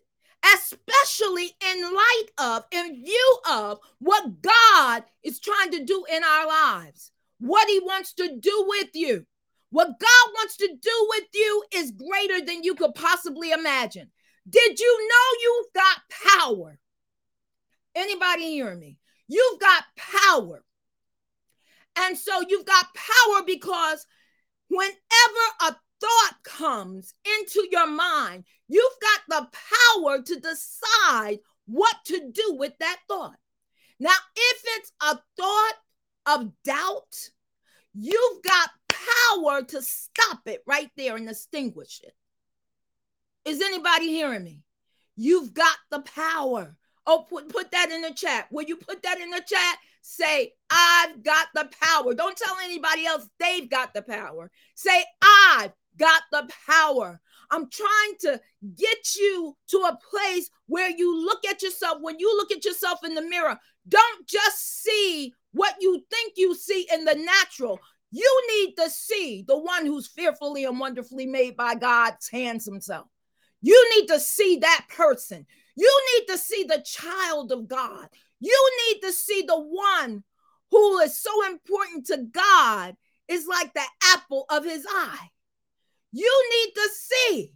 especially 0.55 1.51
in 1.61 1.93
light 1.93 2.27
of, 2.37 2.63
in 2.71 3.03
view 3.03 3.37
of 3.49 3.79
what 3.99 4.41
God 4.41 5.03
is 5.23 5.39
trying 5.39 5.71
to 5.71 5.83
do 5.83 6.05
in 6.11 6.23
our 6.23 6.47
lives, 6.47 7.11
what 7.39 7.67
He 7.67 7.79
wants 7.79 8.13
to 8.13 8.37
do 8.37 8.65
with 8.67 8.89
you. 8.93 9.25
What 9.69 9.99
God 9.99 10.33
wants 10.35 10.55
to 10.57 10.67
do 10.67 11.07
with 11.09 11.23
you 11.33 11.63
is 11.73 11.91
greater 11.91 12.45
than 12.45 12.63
you 12.63 12.75
could 12.75 12.93
possibly 12.93 13.51
imagine. 13.51 14.11
Did 14.47 14.79
you 14.79 15.09
know 15.09 15.39
you've 15.41 15.73
got 15.73 16.39
power? 16.39 16.77
Anybody 17.95 18.51
hearing 18.51 18.79
me? 18.79 18.97
You've 19.27 19.59
got 19.59 19.83
power. 19.97 20.63
And 21.95 22.17
so 22.17 22.43
you've 22.47 22.65
got 22.65 22.85
power 22.93 23.43
because 23.45 24.05
whenever 24.67 24.95
a 25.61 25.75
thought 26.03 26.43
comes 26.43 27.13
into 27.25 27.65
your 27.71 27.87
mind, 27.87 28.43
you've 28.67 28.97
got 29.01 29.21
the 29.29 29.57
power 29.95 30.21
to 30.21 30.39
decide 30.39 31.39
what 31.65 31.95
to 32.05 32.31
do 32.31 32.55
with 32.57 32.73
that 32.79 32.97
thought. 33.07 33.37
Now, 33.99 34.15
if 34.35 34.63
it's 34.65 34.91
a 35.01 35.17
thought 35.37 35.73
of 36.25 36.51
doubt, 36.65 37.29
you've 37.93 38.43
got 38.43 38.69
power 38.89 39.61
to 39.63 39.81
stop 39.81 40.41
it 40.45 40.61
right 40.67 40.89
there 40.97 41.15
and 41.15 41.29
extinguish 41.29 42.01
it. 42.03 42.13
Is 43.45 43.61
anybody 43.61 44.07
hearing 44.07 44.43
me? 44.43 44.61
You've 45.15 45.53
got 45.53 45.77
the 45.89 46.01
power. 46.01 46.75
Oh, 47.05 47.25
put, 47.29 47.49
put 47.49 47.71
that 47.71 47.91
in 47.91 48.01
the 48.01 48.13
chat. 48.13 48.47
Will 48.51 48.63
you 48.63 48.77
put 48.77 49.03
that 49.03 49.19
in 49.19 49.29
the 49.29 49.43
chat? 49.45 49.77
Say, 50.01 50.53
I've 50.69 51.23
got 51.23 51.47
the 51.53 51.69
power. 51.81 52.13
Don't 52.13 52.35
tell 52.35 52.55
anybody 52.63 53.05
else 53.05 53.27
they've 53.39 53.69
got 53.69 53.93
the 53.93 54.01
power. 54.01 54.49
Say, 54.75 55.03
I've 55.21 55.71
got 55.97 56.23
the 56.31 56.49
power. 56.67 57.19
I'm 57.51 57.69
trying 57.69 58.15
to 58.21 58.41
get 58.75 59.15
you 59.15 59.55
to 59.67 59.77
a 59.77 59.99
place 60.09 60.49
where 60.67 60.89
you 60.89 61.23
look 61.23 61.45
at 61.45 61.61
yourself. 61.61 61.99
When 62.01 62.17
you 62.19 62.35
look 62.35 62.51
at 62.51 62.65
yourself 62.65 62.99
in 63.03 63.13
the 63.13 63.21
mirror, 63.21 63.59
don't 63.87 64.27
just 64.27 64.81
see 64.81 65.33
what 65.51 65.75
you 65.79 66.03
think 66.09 66.33
you 66.35 66.55
see 66.55 66.87
in 66.91 67.05
the 67.05 67.15
natural. 67.15 67.79
You 68.11 68.43
need 68.49 68.75
to 68.77 68.89
see 68.89 69.43
the 69.47 69.57
one 69.57 69.85
who's 69.85 70.07
fearfully 70.07 70.65
and 70.65 70.79
wonderfully 70.79 71.25
made 71.25 71.55
by 71.55 71.75
God's 71.75 72.29
hands 72.29 72.65
himself. 72.65 73.07
You 73.61 73.91
need 73.95 74.07
to 74.07 74.19
see 74.19 74.57
that 74.57 74.85
person. 74.89 75.45
You 75.75 76.01
need 76.13 76.27
to 76.27 76.37
see 76.37 76.63
the 76.63 76.83
child 76.85 77.51
of 77.51 77.67
God. 77.67 78.07
You 78.39 78.71
need 78.87 79.01
to 79.01 79.11
see 79.11 79.43
the 79.47 79.59
one 79.59 80.23
who 80.69 80.99
is 80.99 81.17
so 81.17 81.45
important 81.45 82.07
to 82.07 82.17
God 82.17 82.95
is 83.27 83.47
like 83.47 83.73
the 83.73 83.85
apple 84.13 84.45
of 84.49 84.65
his 84.65 84.85
eye. 84.87 85.29
You 86.13 86.49
need 86.51 86.73
to 86.75 86.89
see 86.93 87.53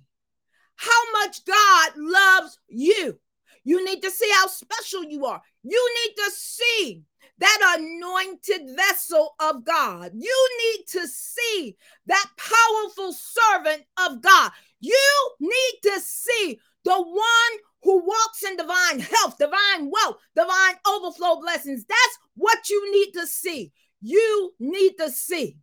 how 0.76 1.12
much 1.14 1.46
God 1.46 1.92
loves 1.96 2.60
you. 2.68 3.20
You 3.64 3.86
need 3.86 4.02
to 4.02 4.12
see 4.12 4.30
how 4.34 4.48
special 4.48 5.04
you 5.04 5.26
are. 5.26 5.42
You 5.64 5.96
need 6.06 6.16
to 6.16 6.32
see 6.32 7.04
that 7.40 7.78
anointed 7.80 8.76
vessel 8.76 9.36
of 9.40 9.64
God. 9.64 10.12
You 10.16 10.50
need 10.60 10.86
to 10.88 11.08
see 11.08 11.78
that 12.08 12.26
powerful 12.38 13.14
servant 13.14 13.84
of 14.06 14.22
God. 14.22 14.52
You 14.80 15.30
need 15.40 15.80
to 15.84 16.00
see 16.00 16.60
the 16.84 17.00
one 17.00 17.60
who 17.84 18.06
walks 18.06 18.44
in 18.44 18.58
divine 18.58 19.00
health, 19.00 19.38
divine 19.38 19.92
wealth, 19.92 20.18
divine 20.36 20.76
overflow 20.88 21.40
blessings. 21.40 21.86
That's 21.86 22.18
what 22.36 22.70
you 22.70 22.92
need 22.92 23.12
to 23.12 23.28
see. 23.28 23.72
You 24.02 24.54
need 24.60 24.94
to 25.00 25.12
see. 25.12 25.58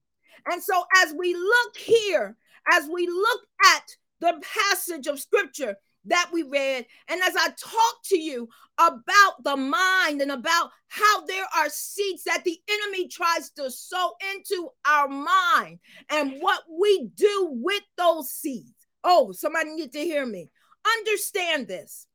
And 0.46 0.62
so, 0.62 0.84
as 1.02 1.14
we 1.18 1.34
look 1.34 1.76
here, 1.76 2.36
as 2.70 2.88
we 2.92 3.06
look 3.06 3.40
at 3.76 3.90
the 4.20 4.40
passage 4.42 5.06
of 5.06 5.20
scripture 5.20 5.76
that 6.06 6.28
we 6.32 6.42
read, 6.42 6.86
and 7.08 7.20
as 7.22 7.34
I 7.36 7.48
talk 7.48 7.94
to 8.06 8.18
you 8.18 8.48
about 8.78 9.42
the 9.42 9.56
mind 9.56 10.20
and 10.20 10.30
about 10.30 10.70
how 10.88 11.24
there 11.26 11.46
are 11.56 11.68
seeds 11.68 12.24
that 12.24 12.44
the 12.44 12.58
enemy 12.68 13.08
tries 13.08 13.50
to 13.52 13.70
sow 13.70 14.12
into 14.34 14.68
our 14.86 15.08
mind 15.08 15.78
and 16.10 16.40
what 16.40 16.62
we 16.70 17.08
do 17.14 17.48
with 17.52 17.82
those 17.96 18.30
seeds. 18.30 18.86
Oh, 19.02 19.32
somebody 19.32 19.70
need 19.70 19.92
to 19.92 20.00
hear 20.00 20.26
me. 20.26 20.50
Understand 20.98 21.68
this. 21.68 22.06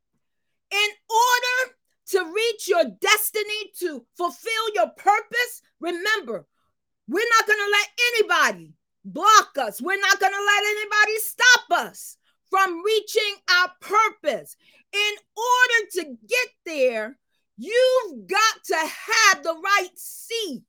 In 0.72 0.90
order 1.10 1.76
to 2.10 2.34
reach 2.34 2.68
your 2.68 2.86
destiny, 3.00 3.72
to 3.80 4.06
fulfill 4.18 4.74
your 4.76 4.90
purpose, 4.90 5.62
remember, 5.80 6.46
we're 7.08 7.30
not 7.38 7.48
going 7.48 7.60
to 7.60 7.72
let 7.72 7.88
anybody 8.14 8.74
block 9.06 9.58
us. 9.58 9.82
We're 9.82 10.00
not 10.00 10.20
going 10.20 10.34
to 10.34 10.40
let 10.40 10.64
anybody 10.64 11.18
stop 11.20 11.86
us 11.88 12.18
from 12.50 12.84
reaching 12.84 13.36
our 13.50 13.72
purpose. 13.82 14.56
In 14.92 15.14
order 15.38 15.90
to 15.94 16.18
get 16.28 16.48
there, 16.66 17.18
you've 17.58 18.28
got 18.28 18.64
to 18.66 18.76
have 18.76 19.44
the 19.44 19.54
right 19.54 19.90
seed. 19.96 20.64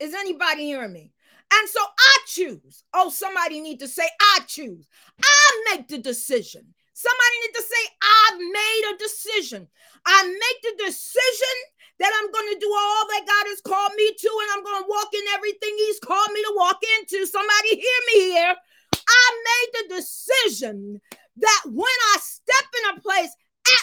Is 0.00 0.14
anybody 0.14 0.64
hearing 0.64 0.92
me? 0.92 1.12
And 1.52 1.68
so 1.68 1.80
I 1.80 2.18
choose. 2.26 2.82
Oh, 2.92 3.10
somebody 3.10 3.60
need 3.60 3.78
to 3.80 3.88
say, 3.88 4.08
I 4.20 4.40
choose. 4.46 4.88
I 5.22 5.64
make 5.70 5.88
the 5.88 5.98
decision. 5.98 6.74
Somebody 6.94 7.36
need 7.46 7.54
to 7.54 7.62
say, 7.62 7.90
I've 8.02 8.38
made 8.38 8.92
a 8.94 8.98
decision. 8.98 9.68
I 10.06 10.26
make 10.26 10.62
the 10.62 10.84
decision 10.84 11.56
that 12.00 12.12
I'm 12.12 12.30
going 12.30 12.50
to 12.54 12.60
do 12.60 12.70
all 12.70 13.02
that 13.08 13.26
God 13.26 13.44
has 13.50 13.60
called 13.60 13.92
me 13.96 14.10
to, 14.10 14.30
and 14.42 14.50
I'm 14.54 14.64
going 14.64 14.82
to 14.82 14.88
walk 14.88 15.10
in 15.14 15.24
everything 15.34 15.74
He's 15.76 16.00
called 16.00 16.30
me 16.32 16.42
to 16.42 16.54
walk 16.56 16.80
into. 16.98 17.26
Somebody 17.26 17.76
hear 17.76 18.00
me 18.14 18.18
here. 18.34 18.54
I 18.94 19.26
made 19.44 19.70
the 19.74 19.94
decision 19.96 21.00
that 21.36 21.62
when 21.66 21.98
I 22.14 22.16
step 22.20 22.66
in 22.82 22.96
a 22.96 23.00
place, 23.00 23.30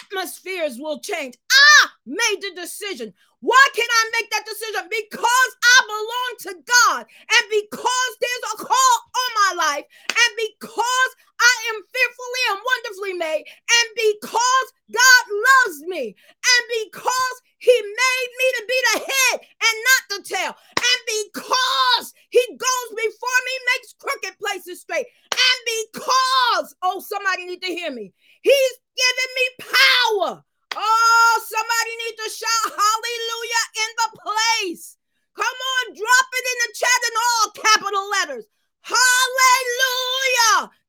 atmospheres 0.04 0.78
will 0.78 1.00
change. 1.00 1.34
I 1.50 1.88
made 2.06 2.40
the 2.40 2.52
decision. 2.54 3.12
Why 3.40 3.66
can 3.74 3.88
I 3.90 4.10
make 4.14 4.30
that 4.30 4.46
decision? 4.46 4.86
Because 4.88 5.50
I 5.64 5.76
belong 5.86 6.32
to 6.46 6.52
God, 6.62 7.06
and 7.10 7.44
because 7.50 8.12
there's 8.20 8.46
a 8.54 8.56
call 8.64 8.94
on 9.18 9.30
my 9.42 9.64
life, 9.66 9.84
and 10.10 10.32
because 10.38 11.10
I 11.42 11.54
am 11.74 11.82
fearfully 11.82 12.44
and 12.50 12.60
wonderfully 12.62 13.14
made, 13.18 13.44
and 13.50 13.88
because 13.98 14.68
God 14.94 15.24
loves 15.26 15.82
me, 15.90 16.14
and 16.14 16.62
because 16.86 17.36
He 17.58 17.74
made 17.74 18.30
me 18.38 18.46
to 18.54 18.62
be 18.70 18.78
the 18.86 18.98
head 19.10 19.36
and 19.42 19.76
not 19.82 20.02
the 20.10 20.20
tail, 20.22 20.54
and 20.54 21.00
because 21.10 22.14
He 22.30 22.44
goes 22.54 22.90
before 22.94 23.40
me, 23.42 23.54
makes 23.74 23.98
crooked 23.98 24.38
places 24.38 24.82
straight, 24.82 25.06
and 25.34 25.58
because, 25.66 26.74
oh, 26.82 27.02
somebody 27.02 27.46
need 27.46 27.62
to 27.62 27.74
hear 27.74 27.90
me, 27.90 28.12
He's 28.42 28.76
given 28.94 29.30
me 29.34 29.46
power. 29.66 30.44
Oh, 30.74 31.34
somebody 31.44 31.92
need 32.06 32.16
to 32.16 32.28
shout 32.32 32.72
hallelujah 32.72 33.64
in 33.76 33.90
the 34.00 34.08
place. 34.24 34.96
Come 35.36 35.44
on, 35.44 35.84
drop 35.92 36.28
it 36.32 36.44
in 36.48 36.58
the 36.64 36.70
chat 36.76 37.00
in 37.08 37.14
all 37.20 37.50
capital 37.52 38.02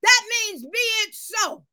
that 0.03 0.21
means 0.29 0.63
be 0.63 0.85
it 1.07 1.15
so. 1.15 1.65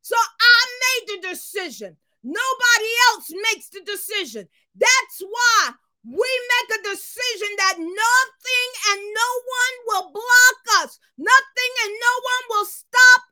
So 0.00 0.16
I 0.16 0.60
made 0.84 1.04
the 1.08 1.28
decision. 1.28 1.96
Nobody 2.22 2.90
else 3.10 3.28
makes 3.52 3.68
the 3.68 3.82
decision. 3.84 4.48
That's 4.74 5.18
why 5.20 5.72
we 6.06 6.28
make 6.28 6.78
a 6.78 6.88
decision 6.88 7.50
that 7.58 7.76
nothing 7.78 8.68
and 8.92 9.00
no 9.00 9.30
one 9.58 9.74
will 9.86 10.12
block 10.12 10.84
us, 10.84 10.98
nothing 11.18 11.72
and 11.84 11.92
no 11.92 12.14
one 12.22 12.44
will 12.50 12.66
stop 12.66 13.22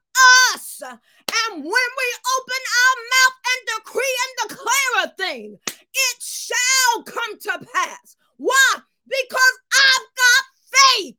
us. 0.55 0.83
And 0.83 1.63
when 1.63 1.65
we 1.65 2.09
open 2.37 2.63
our 2.83 2.97
mouth 3.13 3.39
and 3.53 3.61
decree 3.77 4.17
and 4.25 4.49
declare 4.49 4.95
a 5.05 5.09
thing, 5.17 5.59
it 5.69 6.17
shall 6.23 7.03
come 7.05 7.39
to 7.39 7.67
pass. 7.75 8.17
Why? 8.39 8.81
Because 9.07 9.55
I've 9.77 10.09
got 10.17 10.45
faith. 10.73 11.17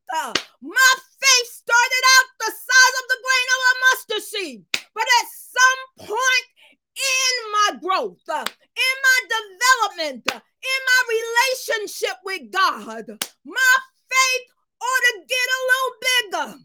Growth, 8.04 8.20
uh, 8.30 8.46
in 8.46 8.96
my 9.08 9.20
development, 9.30 10.24
uh, 10.32 10.40
in 10.40 10.80
my 10.86 11.02
relationship 11.16 12.18
with 12.24 12.52
God, 12.52 13.06
my 13.46 13.76
faith 14.10 14.48
ought 14.82 15.04
to 15.12 15.26
get 15.28 15.48
a 15.58 15.66
little 15.72 15.96
bigger. 16.02 16.60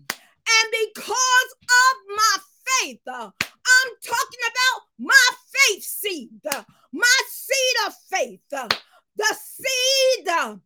And 0.50 0.74
because 0.86 1.50
of 1.62 2.16
my 2.16 2.36
faith, 2.80 3.00
I'm 3.06 3.90
talking 4.04 4.44
about 4.48 4.82
my 4.98 5.28
faith 5.52 5.82
seed, 5.84 6.40
my 6.92 7.18
seed 7.28 7.76
of 7.86 7.94
faith, 8.10 8.40
the 8.50 9.36
seed 9.36 10.28
of 10.28 10.60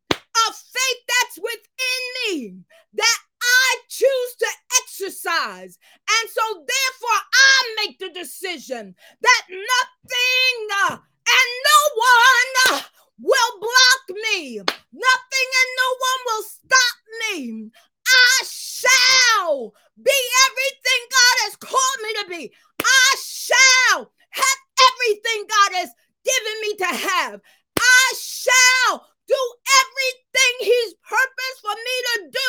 faith 0.54 1.02
that's 1.08 1.38
within 1.38 2.02
me 2.26 2.58
that 2.94 3.18
I 3.42 3.76
choose 3.88 4.34
to 4.38 4.46
exercise. 4.82 5.78
And 6.08 6.30
so, 6.30 6.42
therefore, 6.54 7.20
I 7.34 7.74
make 7.84 7.98
the 7.98 8.10
decision 8.10 8.94
that 9.20 9.42
nothing 9.48 10.56
uh, 10.86 10.96
and 10.96 11.48
no 11.70 11.80
one 11.96 12.50
uh, 12.70 12.82
will 13.20 13.60
block 13.60 14.18
me, 14.32 14.58
nothing 14.58 15.48
and 15.60 15.70
no 15.82 15.88
one 16.06 16.20
will 16.26 16.42
stop 16.42 16.96
me. 17.20 17.70
I 18.06 18.44
shall 18.44 19.72
be 20.02 20.18
everything 20.50 21.02
God 21.10 21.36
has 21.46 21.56
called 21.56 21.98
me 22.02 22.12
to 22.22 22.28
be. 22.28 22.52
I 22.82 23.16
shall 23.22 24.12
have 24.30 24.58
everything 24.90 25.46
God 25.48 25.72
has 25.78 25.90
given 26.24 26.60
me 26.62 26.76
to 26.76 27.08
have. 27.08 27.40
I 27.78 28.14
shall 28.18 29.06
do 29.28 29.40
everything 29.80 30.54
He's 30.60 30.94
purposed 31.02 31.60
for 31.62 31.74
me 31.74 31.96
to 32.08 32.16
do. 32.30 32.48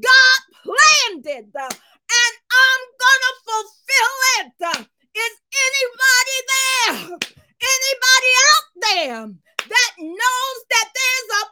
God 0.00 0.38
planned 0.64 1.26
it, 1.26 1.46
and 1.54 2.34
I'm 2.64 2.82
gonna 3.04 3.34
fulfill 3.44 4.16
it. 4.38 4.88
Is 5.14 5.34
anybody 5.68 6.38
there? 6.50 7.18
Anybody 7.64 8.32
out 8.50 8.68
there 8.82 9.22
that 9.68 9.92
knows 9.98 10.58
that 10.70 10.88
there's 10.92 11.30
a 11.40 11.44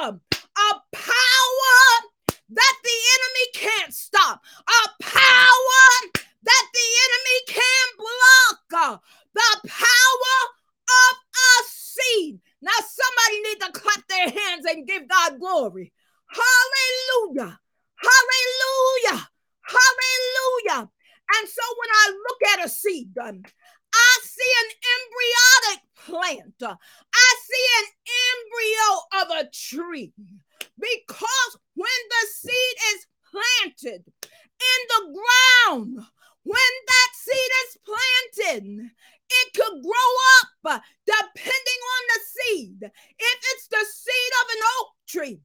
power, 0.00 0.20
a 0.32 0.74
power 0.92 1.80
that 2.50 2.74
the 2.82 2.98
enemy 3.14 3.46
can't 3.54 3.94
stop, 3.94 4.42
a 4.66 5.02
power 5.02 6.10
that 6.42 6.64
the 6.72 6.88
enemy 7.04 7.38
can't 7.46 7.96
block, 7.98 9.00
the 9.34 9.68
power 9.68 10.38
of 10.88 11.16
a 11.34 11.64
seed 11.68 12.40
now, 12.60 12.72
somebody 12.80 13.42
need 13.42 13.60
to 13.60 13.72
clap 13.72 14.08
their 14.08 14.30
hands 14.30 14.66
and 14.68 14.86
give 14.86 15.08
God 15.08 15.38
glory. 15.38 15.92
Hallelujah. 16.26 17.60
Hallelujah. 17.96 19.28
Hallelujah. 19.62 20.90
And 21.36 21.48
so 21.48 21.62
when 21.78 21.90
I 21.92 22.10
look 22.10 22.42
at 22.52 22.66
a 22.66 22.68
seed, 22.68 23.16
um, 23.18 23.42
I 23.44 23.50
see 24.48 24.54
an 24.62 24.70
embryonic 24.96 25.80
plant. 26.06 26.78
I 27.14 27.34
see 27.46 27.66
an 27.78 27.86
embryo 28.34 28.88
of 29.22 29.46
a 29.46 29.50
tree. 29.50 30.12
Because 30.78 31.58
when 31.74 32.00
the 32.10 32.28
seed 32.32 32.76
is 32.94 33.06
planted 33.30 34.04
in 34.06 34.80
the 34.88 35.18
ground, 35.18 35.98
when 36.44 36.72
that 36.86 37.10
seed 37.14 37.52
is 37.66 37.78
planted, 37.84 38.90
it 39.30 39.54
could 39.54 39.82
grow 39.82 40.10
up 40.40 40.48
uh, 40.64 40.80
depending 41.04 41.80
on 41.96 42.02
the 42.08 42.20
seed. 42.24 42.78
If 42.82 43.38
it's 43.52 43.68
the 43.68 43.84
seed 43.92 44.32
of 44.42 44.50
an 44.50 44.62
oak 44.80 44.88
tree, 45.08 45.40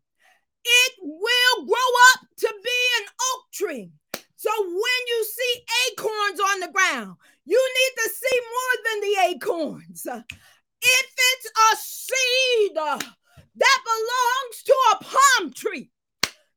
it 0.66 0.94
will 1.02 1.66
grow 1.66 1.90
up 2.14 2.28
to 2.38 2.54
be 2.64 2.80
an 3.02 3.08
oak 3.34 3.52
tree. 3.52 3.92
So 4.36 4.52
when 4.62 5.02
you 5.08 5.26
see 5.26 5.66
acorns 5.92 6.40
on 6.40 6.60
the 6.62 6.72
ground, 6.72 7.16
you 7.46 7.74
need 7.80 8.04
to 8.04 8.10
see 8.10 8.40
more 8.42 8.76
than 8.86 9.02
the 9.02 9.16
acorns. 9.36 10.06
If 10.06 11.08
it's 11.32 11.46
a 11.46 11.76
seed 11.78 12.76
that 12.76 13.80
belongs 13.86 14.64
to 14.66 14.76
a 14.92 15.04
palm 15.04 15.54
tree, 15.54 15.92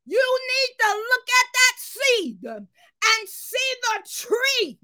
you 0.04 0.38
need 0.48 0.74
to 0.80 0.88
look 0.88 1.28
at 1.40 1.48
that 1.52 1.76
seed 1.78 2.38
and 2.44 3.28
see 3.28 3.74
the 3.82 4.08
tree 4.08 4.78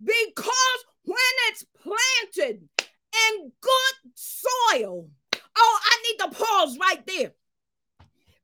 because 0.00 0.84
when 1.04 1.34
it's 1.48 1.64
planted 1.82 2.68
in 3.28 3.52
good 3.60 4.12
soil. 4.14 5.08
Oh, 5.56 5.78
I 5.84 6.02
need 6.02 6.18
to 6.18 6.44
pause 6.44 6.78
right 6.78 7.06
there 7.06 7.32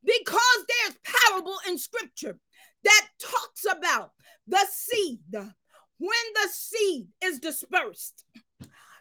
because 0.04 0.64
there's 0.68 0.96
parable 1.04 1.56
in 1.68 1.78
scripture 1.78 2.38
that 2.84 3.08
talks 3.20 3.64
about 3.70 4.12
the 4.46 4.64
seed 4.70 5.20
when 6.00 6.32
the 6.34 6.48
seed 6.50 7.08
is 7.22 7.38
dispersed, 7.38 8.24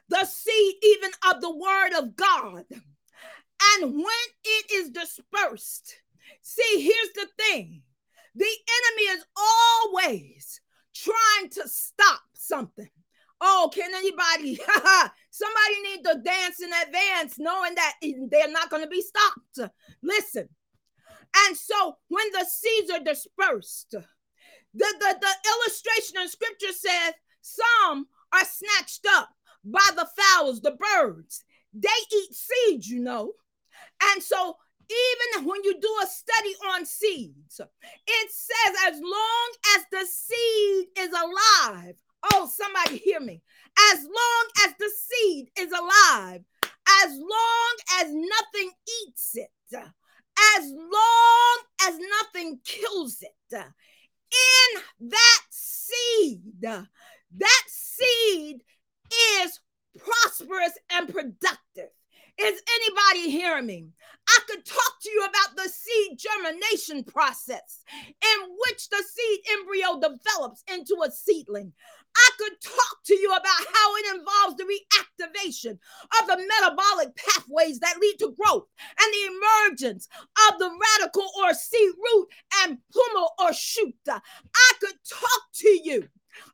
the 0.09 0.25
seed 0.25 0.75
even 0.83 1.11
of 1.31 1.41
the 1.41 1.55
word 1.55 1.93
of 1.97 2.15
God. 2.15 2.65
And 3.71 3.93
when 3.93 4.27
it 4.43 4.71
is 4.73 4.89
dispersed, 4.89 5.95
see, 6.41 6.81
here's 6.81 7.13
the 7.15 7.27
thing 7.37 7.83
the 8.35 8.45
enemy 8.45 9.17
is 9.17 9.25
always 9.37 10.61
trying 10.93 11.49
to 11.51 11.67
stop 11.67 12.21
something. 12.33 12.89
Oh, 13.39 13.71
can 13.73 13.91
anybody? 13.95 14.59
Somebody 15.31 15.81
need 15.83 16.03
to 16.03 16.21
dance 16.21 16.61
in 16.61 16.69
advance, 16.85 17.39
knowing 17.39 17.75
that 17.75 17.93
they're 18.29 18.51
not 18.51 18.69
going 18.69 18.83
to 18.83 18.89
be 18.89 19.01
stopped. 19.01 19.71
Listen. 20.03 20.49
And 21.47 21.55
so 21.55 21.95
when 22.09 22.25
the 22.33 22.45
seeds 22.45 22.91
are 22.91 22.99
dispersed, 22.99 23.95
the, 24.73 24.85
the, 24.99 25.17
the 25.19 25.49
illustration 25.49 26.21
in 26.21 26.29
scripture 26.29 26.73
says 26.73 27.13
some 27.41 28.07
are 28.33 28.45
snatched 28.45 29.05
up 29.09 29.29
by 29.63 29.87
the 29.95 30.07
fowls, 30.17 30.61
the 30.61 30.71
birds. 30.71 31.43
They 31.73 31.87
eat 32.13 32.33
seeds, 32.33 32.87
you 32.87 32.99
know. 33.01 33.33
And 34.13 34.23
so 34.23 34.55
even 34.89 35.47
when 35.47 35.63
you 35.63 35.79
do 35.79 35.95
a 36.03 36.07
study 36.07 36.55
on 36.73 36.85
seeds, 36.85 37.61
it 38.07 38.31
says 38.31 38.75
as 38.87 38.99
long 38.99 39.49
as 39.75 39.85
the 39.91 40.05
seed 40.05 40.87
is 40.97 41.11
alive, 41.11 41.95
Oh, 42.33 42.49
somebody 42.53 42.97
hear 42.97 43.19
me. 43.19 43.41
As 43.93 44.03
long 44.03 44.47
as 44.65 44.73
the 44.77 44.89
seed 44.89 45.49
is 45.57 45.71
alive, 45.71 46.41
as 47.03 47.17
long 47.17 47.75
as 48.01 48.11
nothing 48.11 48.71
eats 49.05 49.35
it, 49.35 49.49
as 49.73 50.71
long 50.71 51.57
as 51.87 51.97
nothing 51.97 52.59
kills 52.65 53.21
it, 53.21 53.63
in 54.31 55.09
that 55.09 55.41
seed, 55.49 56.41
that 56.61 57.63
seed 57.67 58.61
is 59.43 59.59
prosperous 59.97 60.73
and 60.91 61.07
productive. 61.07 61.89
Is 62.41 62.61
anybody 62.75 63.31
hearing 63.31 63.65
me? 63.65 63.89
I 64.27 64.39
could 64.47 64.63
talk 64.65 64.93
to 65.01 65.09
you 65.09 65.25
about 65.25 65.57
the 65.57 65.69
seed 65.69 66.17
germination 66.17 67.03
process 67.03 67.83
in 67.91 68.49
which 68.65 68.87
the 68.89 69.03
seed 69.03 69.39
embryo 69.51 69.99
develops 69.99 70.63
into 70.71 71.03
a 71.05 71.11
seedling. 71.11 71.73
I 72.19 72.29
could 72.37 72.61
talk 72.61 72.97
to 73.05 73.15
you 73.15 73.29
about 73.31 73.45
how 73.45 73.95
it 73.95 74.15
involves 74.15 74.55
the 74.55 74.65
reactivation 74.65 75.77
of 76.21 76.27
the 76.27 76.37
metabolic 76.37 77.15
pathways 77.15 77.79
that 77.79 77.99
lead 77.99 78.17
to 78.19 78.35
growth 78.39 78.65
and 78.99 79.13
the 79.13 79.71
emergence 79.71 80.07
of 80.49 80.59
the 80.59 80.69
radicle 80.69 81.27
or 81.43 81.53
seed 81.53 81.91
root 81.97 82.27
and 82.63 82.77
plumule 82.93 83.29
or 83.39 83.53
shoot. 83.53 83.95
I 84.07 84.71
could 84.79 84.95
talk 85.09 85.41
to 85.55 85.69
you 85.83 86.07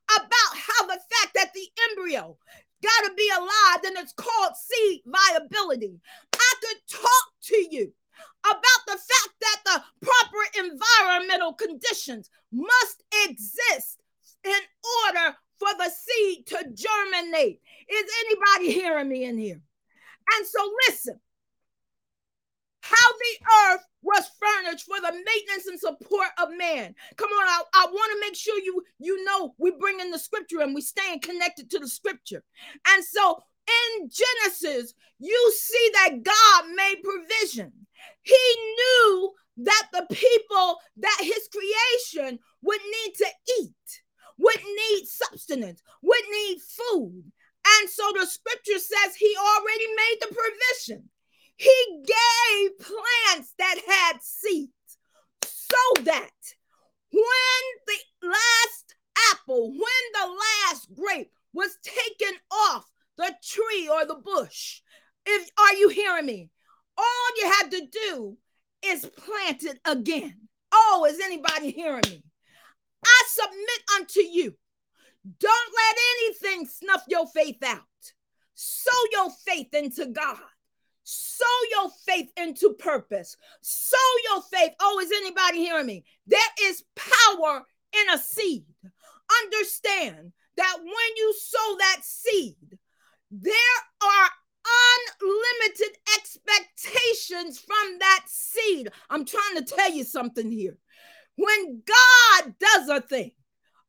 about 0.10 0.52
how 0.54 0.88
the 0.88 1.00
fact 1.12 1.34
that 1.36 1.52
the 1.54 1.68
embryo 1.90 2.38
got 2.84 3.08
to 3.08 3.14
be 3.16 3.30
alive, 3.36 3.80
then 3.84 3.98
it's 3.98 4.14
called 4.14 4.54
seed 4.56 5.02
viability. 5.06 6.00
I 6.34 6.54
could 6.62 7.00
talk 7.02 7.26
to 7.44 7.68
you 7.72 7.92
about 8.44 8.82
the 8.88 8.94
fact 8.94 9.34
that 9.42 9.60
the 9.66 10.06
proper 10.06 10.70
environmental 10.70 11.54
conditions 11.54 12.30
must 12.52 13.04
exist 13.28 14.02
in 14.44 14.60
order 15.08 15.36
for 15.60 15.70
the 15.78 15.90
seed 15.90 16.48
to 16.48 16.58
germinate. 16.74 17.62
Is 17.90 18.12
anybody 18.26 18.72
hearing 18.82 19.10
me 19.10 19.26
in 19.26 19.38
here? 19.38 19.62
And 20.38 20.48
so 20.48 20.60
listen. 20.88 21.20
how 22.82 23.12
the 23.14 23.74
earth 23.74 23.82
was 24.02 24.30
furnished 24.40 24.86
for 24.86 25.00
the 25.02 25.12
maintenance 25.12 25.68
and 25.68 25.80
support 25.80 26.28
of 26.40 26.50
man. 26.56 26.94
Come 27.18 27.30
on, 27.30 27.48
I, 27.48 27.62
I 27.74 27.86
want 27.88 28.12
to 28.14 28.22
make 28.22 28.36
sure 28.36 28.58
you 28.60 28.84
you 29.00 29.24
know 29.26 29.56
we 29.58 29.72
bring 29.72 30.00
in 30.00 30.12
the 30.12 30.20
scripture 30.20 30.62
and 30.62 30.76
we 30.76 30.82
staying 30.82 31.22
connected 31.22 31.70
to 31.72 31.80
the 31.80 31.88
scripture. 31.88 32.44
And 32.88 33.04
so 33.04 33.42
in 34.00 34.10
Genesis, 34.10 34.94
you 35.20 35.54
see 35.58 35.90
that 35.94 36.24
God 36.24 36.66
made 36.76 37.02
provision. 37.04 37.74
He 38.22 38.56
knew 38.78 39.34
that 39.58 39.88
the 39.94 40.06
people 40.16 40.78
that 40.98 41.18
his 41.22 41.50
creation 41.52 42.40
would 42.62 42.82
need 42.82 43.14
to 43.16 43.28
eat, 43.62 44.02
would 44.38 44.64
need 44.64 44.95
substance, 45.56 45.82
would 46.02 46.24
need 46.32 46.58
food. 46.62 47.24
And 47.80 47.90
so 47.90 48.04
the 48.14 48.26
scripture 48.26 48.80
says 48.80 49.16
he 49.16 49.36
already 49.40 49.88
made 49.96 50.18
the 50.22 50.36
provision. 50.36 51.10
He 51.58 52.04
gave 52.06 52.80
plants 52.80 53.54
that 53.58 53.78
had 53.88 54.22
seeds 54.22 54.72
so 55.44 56.04
that 56.04 56.32
when 57.12 57.62
the 57.88 58.28
last 58.28 58.96
apple, 59.32 59.72
when 59.72 59.80
the 60.14 60.28
last 60.28 60.94
grape 60.94 61.32
was 61.54 61.78
taken 61.84 62.38
off 62.52 62.86
the 63.18 63.34
tree 63.44 63.90
or 63.90 64.06
the 64.06 64.16
bush, 64.16 64.82
if 65.26 65.50
are 65.58 65.74
you 65.76 65.90
hearing 65.90 66.26
me? 66.26 66.50
All 66.98 67.30
you 67.38 67.52
had 67.52 67.72
to 67.72 67.88
do 67.92 68.38
is 68.86 69.06
plant 69.06 69.64
it 69.64 69.80
again. 69.86 70.36
Oh, 70.72 71.08
is 71.10 71.20
anybody 71.20 71.72
hearing 71.72 72.04
me? 72.10 72.24
I 73.04 73.24
submit 73.28 74.00
unto 74.00 74.20
you. 74.20 74.56
Don't 75.40 75.74
let 75.76 75.96
anything 76.20 76.68
snuff 76.68 77.04
your 77.08 77.28
faith 77.28 77.64
out. 77.64 77.82
Sow 78.54 78.92
your 79.12 79.30
faith 79.46 79.74
into 79.74 80.08
God. 80.08 80.38
Sow 81.04 81.46
your 81.72 81.90
faith 82.06 82.32
into 82.38 82.74
purpose. 82.74 83.36
Sow 83.62 83.98
your 84.32 84.42
faith. 84.52 84.72
Oh, 84.80 85.00
is 85.00 85.12
anybody 85.12 85.60
hearing 85.60 85.86
me? 85.86 86.06
There 86.28 86.40
is 86.64 86.84
power 86.96 87.64
in 87.94 88.14
a 88.14 88.18
seed. 88.18 88.66
Understand 89.44 90.32
that 90.58 90.78
when 90.80 91.18
you 91.18 91.34
sow 91.38 91.76
that 91.80 92.02
seed, 92.04 92.78
there 93.32 93.52
are 94.02 94.30
unlimited 95.22 95.98
expectations 96.18 97.60
from 97.60 97.98
that 98.00 98.26
seed. 98.28 98.90
I'm 99.10 99.26
trying 99.26 99.56
to 99.58 99.64
tell 99.64 99.92
you 99.92 100.04
something 100.04 100.52
here. 100.52 100.78
When 101.36 101.82
God 101.86 102.56
does 102.60 102.90
a 102.90 103.02
thing, 103.02 103.32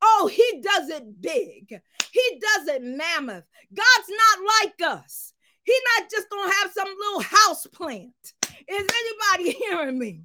oh, 0.07 0.31
he 0.33 0.61
does 0.61 0.88
it 0.88 1.21
big, 1.21 1.81
he 2.12 2.40
does 2.40 2.69
it 2.69 2.83
mammoth. 2.83 3.45
God's 3.75 4.09
not 4.09 4.38
like 4.62 5.01
us. 5.01 5.33
He's 5.64 5.83
not 5.99 6.11
just 6.11 6.31
gonna 6.31 6.53
have 6.62 6.73
some 6.73 6.88
little 6.88 7.21
house 7.23 7.66
plant. 7.66 8.14
Is 8.69 8.87
anybody 9.35 9.59
hearing 9.64 9.99
me? 9.99 10.23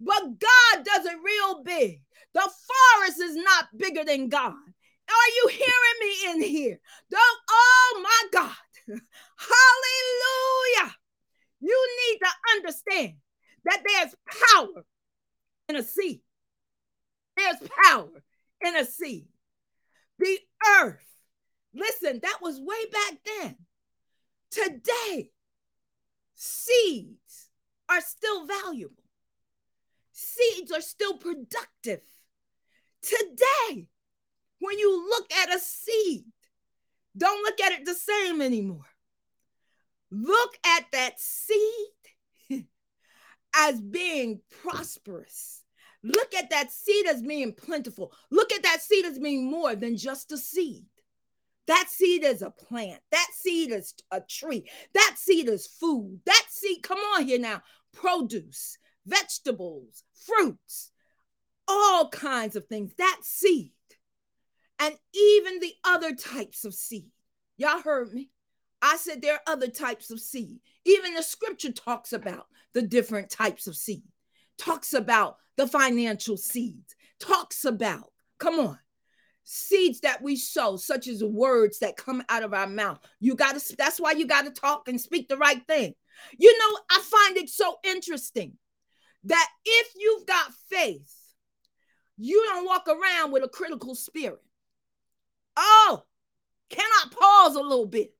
But 0.00 0.38
God 0.38 0.84
does 0.84 1.06
it 1.06 1.16
real 1.24 1.62
big. 1.62 2.02
The 2.34 2.40
forest 2.40 3.20
is 3.20 3.36
not 3.36 3.76
bigger 3.76 4.04
than 4.04 4.28
God. 4.28 4.52
Are 4.52 5.30
you 5.36 5.48
hearing 5.50 5.98
me 6.00 6.30
in 6.30 6.50
here? 6.50 6.80
Don't, 7.10 7.38
oh 7.50 8.00
my 8.02 8.28
God. 8.32 8.56
Hallelujah. 9.36 10.94
You 11.60 11.88
need 12.10 12.18
to 12.18 12.56
understand 12.56 13.14
that 13.64 13.82
there's 13.86 14.14
power 14.50 14.84
in 15.68 15.76
a 15.76 15.82
seed. 15.82 16.20
There's 17.36 17.68
power 17.84 18.10
in 18.64 18.76
a 18.76 18.84
seed. 18.84 19.26
The 20.18 20.38
earth, 20.80 21.04
listen, 21.74 22.20
that 22.22 22.38
was 22.40 22.60
way 22.60 22.86
back 22.92 23.18
then. 23.24 23.56
Today, 24.50 25.30
seeds 26.34 27.48
are 27.88 28.00
still 28.00 28.46
valuable, 28.46 29.02
seeds 30.12 30.70
are 30.70 30.80
still 30.80 31.16
productive. 31.16 32.00
Today, 33.02 33.88
when 34.60 34.78
you 34.78 35.08
look 35.08 35.32
at 35.32 35.54
a 35.54 35.58
seed, 35.58 36.24
don't 37.16 37.42
look 37.42 37.60
at 37.60 37.72
it 37.72 37.84
the 37.84 37.94
same 37.94 38.40
anymore. 38.40 38.86
Look 40.10 40.56
at 40.64 40.84
that 40.92 41.18
seed 41.18 41.88
as 43.56 43.80
being 43.80 44.40
prosperous. 44.62 45.61
Look 46.02 46.34
at 46.34 46.50
that 46.50 46.72
seed 46.72 47.06
as 47.06 47.22
being 47.22 47.52
plentiful. 47.52 48.12
Look 48.30 48.52
at 48.52 48.62
that 48.64 48.82
seed 48.82 49.04
as 49.04 49.18
being 49.18 49.50
more 49.50 49.74
than 49.76 49.96
just 49.96 50.32
a 50.32 50.38
seed. 50.38 50.84
That 51.68 51.88
seed 51.88 52.24
is 52.24 52.42
a 52.42 52.50
plant. 52.50 53.00
That 53.12 53.28
seed 53.34 53.70
is 53.70 53.94
a 54.10 54.20
tree. 54.20 54.68
That 54.94 55.14
seed 55.16 55.48
is 55.48 55.66
food. 55.66 56.20
That 56.26 56.46
seed, 56.50 56.82
come 56.82 56.98
on 56.98 57.26
here 57.26 57.38
now, 57.38 57.62
produce, 57.92 58.78
vegetables, 59.06 60.02
fruits, 60.26 60.90
all 61.68 62.08
kinds 62.08 62.56
of 62.56 62.66
things. 62.66 62.92
That 62.98 63.20
seed. 63.22 63.72
And 64.80 64.96
even 65.14 65.60
the 65.60 65.74
other 65.84 66.14
types 66.16 66.64
of 66.64 66.74
seed. 66.74 67.10
Y'all 67.56 67.80
heard 67.80 68.12
me. 68.12 68.30
I 68.80 68.96
said 68.96 69.22
there 69.22 69.34
are 69.34 69.52
other 69.52 69.68
types 69.68 70.10
of 70.10 70.18
seed. 70.18 70.58
Even 70.84 71.14
the 71.14 71.22
scripture 71.22 71.70
talks 71.70 72.12
about 72.12 72.46
the 72.74 72.82
different 72.82 73.30
types 73.30 73.68
of 73.68 73.76
seed, 73.76 74.02
talks 74.58 74.94
about 74.94 75.36
the 75.56 75.66
financial 75.66 76.36
seeds, 76.36 76.94
talks 77.20 77.64
about, 77.64 78.12
come 78.38 78.58
on, 78.58 78.78
seeds 79.44 80.00
that 80.00 80.22
we 80.22 80.36
sow, 80.36 80.76
such 80.76 81.08
as 81.08 81.22
words 81.22 81.80
that 81.80 81.96
come 81.96 82.22
out 82.28 82.42
of 82.42 82.54
our 82.54 82.66
mouth. 82.66 82.98
You 83.20 83.34
got 83.34 83.58
to, 83.58 83.76
that's 83.76 84.00
why 84.00 84.12
you 84.12 84.26
got 84.26 84.44
to 84.44 84.50
talk 84.50 84.88
and 84.88 85.00
speak 85.00 85.28
the 85.28 85.36
right 85.36 85.62
thing. 85.66 85.94
You 86.38 86.56
know, 86.58 86.78
I 86.90 87.00
find 87.00 87.36
it 87.36 87.48
so 87.48 87.76
interesting 87.84 88.54
that 89.24 89.48
if 89.64 89.92
you've 89.96 90.26
got 90.26 90.52
faith, 90.70 91.14
you 92.16 92.42
don't 92.46 92.66
walk 92.66 92.86
around 92.88 93.32
with 93.32 93.44
a 93.44 93.48
critical 93.48 93.94
spirit. 93.94 94.42
Oh, 95.56 96.02
can 96.70 96.84
I 96.84 97.06
pause 97.10 97.56
a 97.56 97.60
little 97.60 97.86
bit? 97.86 98.14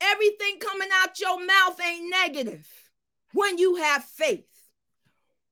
Everything 0.00 0.58
coming 0.60 0.88
out 1.02 1.20
your 1.20 1.44
mouth 1.44 1.80
ain't 1.80 2.10
negative 2.10 2.68
when 3.32 3.58
you 3.58 3.76
have 3.76 4.04
faith 4.04 4.46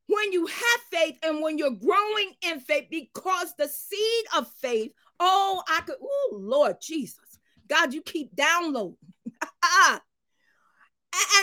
when 0.07 0.33
you 0.33 0.47
have 0.47 0.81
faith 0.91 1.19
and 1.23 1.43
when 1.43 1.59
you're 1.59 1.71
growing 1.71 2.33
in 2.43 2.61
faith, 2.61 2.87
because 2.91 3.53
the 3.59 3.69
seed 3.69 4.25
of 4.37 4.51
faith, 4.61 4.93
oh, 5.21 5.63
I 5.69 5.81
could, 5.81 5.97
oh, 6.01 6.31
Lord 6.33 6.77
Jesus, 6.81 7.39
God, 7.69 7.93
you 7.93 8.03
keep 8.03 8.35
downloading. 8.35 8.97
and 9.43 10.01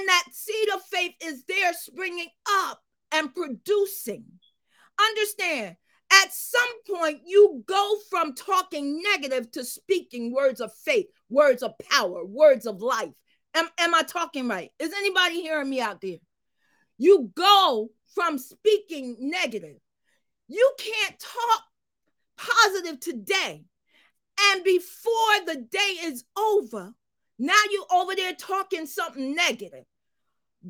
that 0.07 0.23
seed 0.31 0.69
of 0.73 0.81
faith 0.83 1.13
is 1.21 1.43
there 1.45 1.73
springing 1.73 2.29
up 2.49 2.81
and 3.11 3.33
producing. 3.33 4.25
Understand, 4.99 5.75
at 6.11 6.31
some 6.31 6.83
point, 6.95 7.21
you 7.25 7.63
go 7.65 7.95
from 8.09 8.35
talking 8.35 9.01
negative 9.01 9.51
to 9.51 9.65
speaking 9.65 10.33
words 10.33 10.61
of 10.61 10.71
faith, 10.73 11.07
words 11.29 11.63
of 11.63 11.73
power, 11.91 12.23
words 12.23 12.65
of 12.65 12.81
life. 12.81 13.09
Am, 13.55 13.67
am 13.77 13.93
I 13.93 14.03
talking 14.03 14.47
right? 14.47 14.71
Is 14.79 14.93
anybody 14.93 15.41
hearing 15.41 15.69
me 15.69 15.81
out 15.81 16.01
there? 16.01 16.17
You 16.97 17.31
go 17.35 17.89
from 18.13 18.37
speaking 18.37 19.17
negative. 19.19 19.77
You 20.47 20.71
can't 20.77 21.19
talk 21.19 21.63
positive 22.37 22.99
today. 22.99 23.65
And 24.51 24.63
before 24.63 25.45
the 25.45 25.65
day 25.69 25.97
is 26.03 26.23
over, 26.37 26.93
now 27.39 27.53
you're 27.71 27.99
over 28.01 28.15
there 28.15 28.33
talking 28.33 28.85
something 28.85 29.35
negative. 29.35 29.85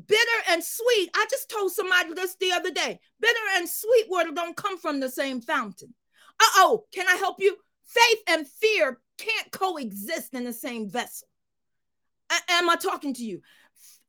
Bitter 0.06 0.40
and 0.50 0.62
sweet. 0.62 1.10
I 1.14 1.26
just 1.30 1.48
told 1.48 1.72
somebody 1.72 2.14
this 2.14 2.36
the 2.36 2.52
other 2.52 2.70
day. 2.70 2.98
Bitter 3.20 3.38
and 3.56 3.68
sweet 3.68 4.06
water 4.08 4.32
don't 4.34 4.56
come 4.56 4.78
from 4.78 5.00
the 5.00 5.08
same 5.08 5.40
fountain. 5.40 5.94
Uh 6.40 6.52
oh, 6.56 6.84
can 6.92 7.06
I 7.08 7.14
help 7.16 7.36
you? 7.38 7.56
Faith 7.86 8.18
and 8.28 8.48
fear 8.48 8.98
can't 9.18 9.52
coexist 9.52 10.34
in 10.34 10.44
the 10.44 10.52
same 10.52 10.90
vessel. 10.90 11.28
Am 12.48 12.68
I 12.68 12.76
talking 12.76 13.14
to 13.14 13.22
you? 13.22 13.40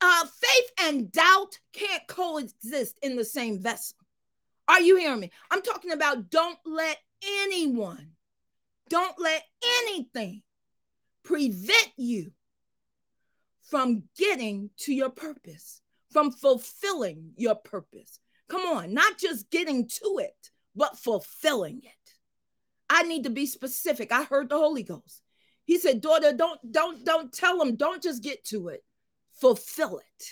Uh, 0.01 0.25
faith 0.25 0.71
and 0.83 1.11
doubt 1.11 1.59
can't 1.73 2.07
coexist 2.07 2.97
in 3.01 3.15
the 3.15 3.25
same 3.25 3.61
vessel. 3.61 3.97
Are 4.67 4.81
you 4.81 4.97
hearing 4.97 5.19
me? 5.19 5.31
I'm 5.51 5.61
talking 5.61 5.91
about 5.91 6.29
don't 6.29 6.57
let 6.65 6.97
anyone, 7.23 8.11
don't 8.89 9.19
let 9.19 9.43
anything 9.81 10.41
prevent 11.23 11.91
you 11.97 12.31
from 13.69 14.03
getting 14.17 14.69
to 14.77 14.93
your 14.93 15.09
purpose, 15.09 15.81
from 16.11 16.31
fulfilling 16.31 17.31
your 17.35 17.55
purpose. 17.55 18.19
Come 18.47 18.61
on, 18.61 18.93
not 18.93 19.17
just 19.17 19.49
getting 19.49 19.87
to 19.87 20.19
it, 20.19 20.51
but 20.75 20.97
fulfilling 20.97 21.81
it. 21.83 21.91
I 22.89 23.03
need 23.03 23.23
to 23.23 23.31
be 23.31 23.47
specific. 23.47 24.11
I 24.11 24.23
heard 24.23 24.49
the 24.49 24.57
Holy 24.57 24.83
Ghost. 24.83 25.21
He 25.65 25.79
said, 25.79 26.01
"Daughter, 26.01 26.31
don't 26.31 26.59
don't 26.71 27.03
don't 27.03 27.33
tell 27.33 27.57
them. 27.57 27.75
Don't 27.75 28.03
just 28.03 28.21
get 28.21 28.43
to 28.45 28.67
it 28.67 28.83
fulfill 29.39 29.99
it. 29.99 30.25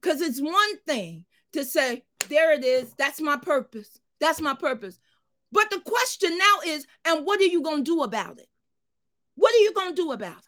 Because 0.00 0.20
it's 0.20 0.40
one 0.40 0.78
thing 0.86 1.24
to 1.52 1.64
say, 1.64 2.04
there 2.28 2.52
it 2.52 2.64
is, 2.64 2.92
that's 2.96 3.20
my 3.20 3.36
purpose, 3.36 4.00
that's 4.20 4.40
my 4.40 4.54
purpose. 4.54 4.98
But 5.50 5.70
the 5.70 5.80
question 5.80 6.36
now 6.38 6.54
is, 6.66 6.86
and 7.04 7.26
what 7.26 7.40
are 7.40 7.44
you 7.44 7.62
going 7.62 7.84
to 7.84 7.90
do 7.90 8.02
about 8.02 8.38
it? 8.38 8.48
What 9.34 9.54
are 9.54 9.58
you 9.58 9.72
going 9.72 9.94
to 9.94 10.02
do 10.02 10.12
about 10.12 10.38
it? 10.38 10.44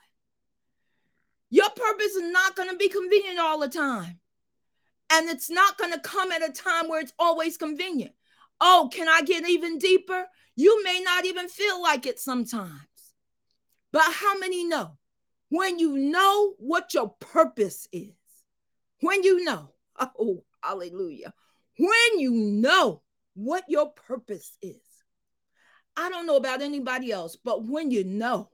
Your 1.51 1.71
purpose 1.71 2.15
is 2.15 2.33
not 2.33 2.57
going 2.57 2.71
to 2.71 2.77
be 2.77 2.89
convenient 2.89 3.39
all 3.39 3.61
the 3.61 3.69
time. 3.69 4.19
And 5.13 5.29
it's 5.29 5.51
not 5.51 5.79
going 5.79 5.93
to 5.93 6.01
come 6.01 6.33
at 6.33 6.49
a 6.49 6.53
time 6.53 6.89
where 6.89 7.01
it's 7.01 7.13
always 7.19 7.57
convenient. 7.57 8.13
Oh, 8.61 8.89
can 8.93 9.09
I 9.09 9.23
get 9.23 9.49
even 9.49 9.79
deeper? 9.79 10.25
You 10.57 10.83
may 10.83 11.01
not 11.05 11.27
even 11.27 11.49
feel 11.49 11.83
like 11.83 12.07
it 12.07 12.19
sometimes. 12.19 12.73
But 13.93 14.13
how 14.13 14.39
many 14.39 14.65
know? 14.65 14.97
When 15.55 15.79
you 15.79 15.97
know 15.97 16.55
what 16.59 16.95
your 16.95 17.11
purpose 17.21 17.87
is, 17.93 18.11
when 18.99 19.23
you 19.23 19.45
know, 19.45 19.71
oh, 20.19 20.43
hallelujah, 20.61 21.33
when 21.79 22.19
you 22.19 22.33
know 22.33 23.03
what 23.35 23.63
your 23.69 23.91
purpose 23.91 24.59
is. 24.61 24.83
I 25.97 26.09
don't 26.09 26.27
know 26.27 26.35
about 26.35 26.61
anybody 26.61 27.13
else, 27.13 27.37
but 27.37 27.65
when 27.65 27.93
you 27.93 28.03
know 28.03 28.51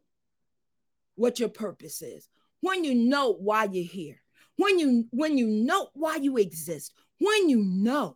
what 1.14 1.40
your 1.40 1.48
purpose 1.48 2.02
is, 2.02 2.28
when 2.60 2.84
you 2.84 2.94
know 2.94 3.32
why 3.32 3.64
you're 3.64 3.82
here, 3.82 4.20
when 4.56 4.78
you 4.78 5.06
when 5.10 5.38
you 5.38 5.46
know 5.46 5.88
why 5.94 6.16
you 6.16 6.36
exist, 6.36 6.92
when 7.18 7.48
you 7.48 7.64
know, 7.64 8.14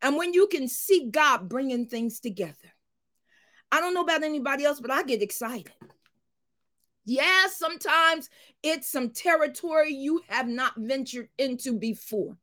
and 0.00 0.16
when 0.16 0.32
you 0.32 0.46
can 0.46 0.68
see 0.68 1.08
God 1.10 1.48
bringing 1.48 1.86
things 1.86 2.20
together. 2.20 2.54
I 3.72 3.80
don't 3.80 3.94
know 3.94 4.02
about 4.02 4.22
anybody 4.22 4.64
else, 4.64 4.78
but 4.78 4.92
I 4.92 5.02
get 5.02 5.22
excited. 5.22 5.72
Yeah, 7.04 7.46
sometimes 7.48 8.30
it's 8.62 8.90
some 8.90 9.10
territory 9.10 9.92
you 9.92 10.22
have 10.28 10.46
not 10.46 10.74
ventured 10.76 11.28
into 11.36 11.78
before. 11.78 12.36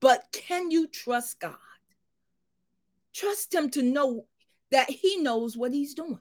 But 0.00 0.24
can 0.32 0.70
you 0.70 0.86
trust 0.86 1.40
God? 1.40 1.56
Trust 3.14 3.54
Him 3.54 3.70
to 3.70 3.82
know 3.82 4.26
that 4.70 4.90
He 4.90 5.16
knows 5.16 5.56
what 5.56 5.72
He's 5.72 5.94
doing. 5.94 6.20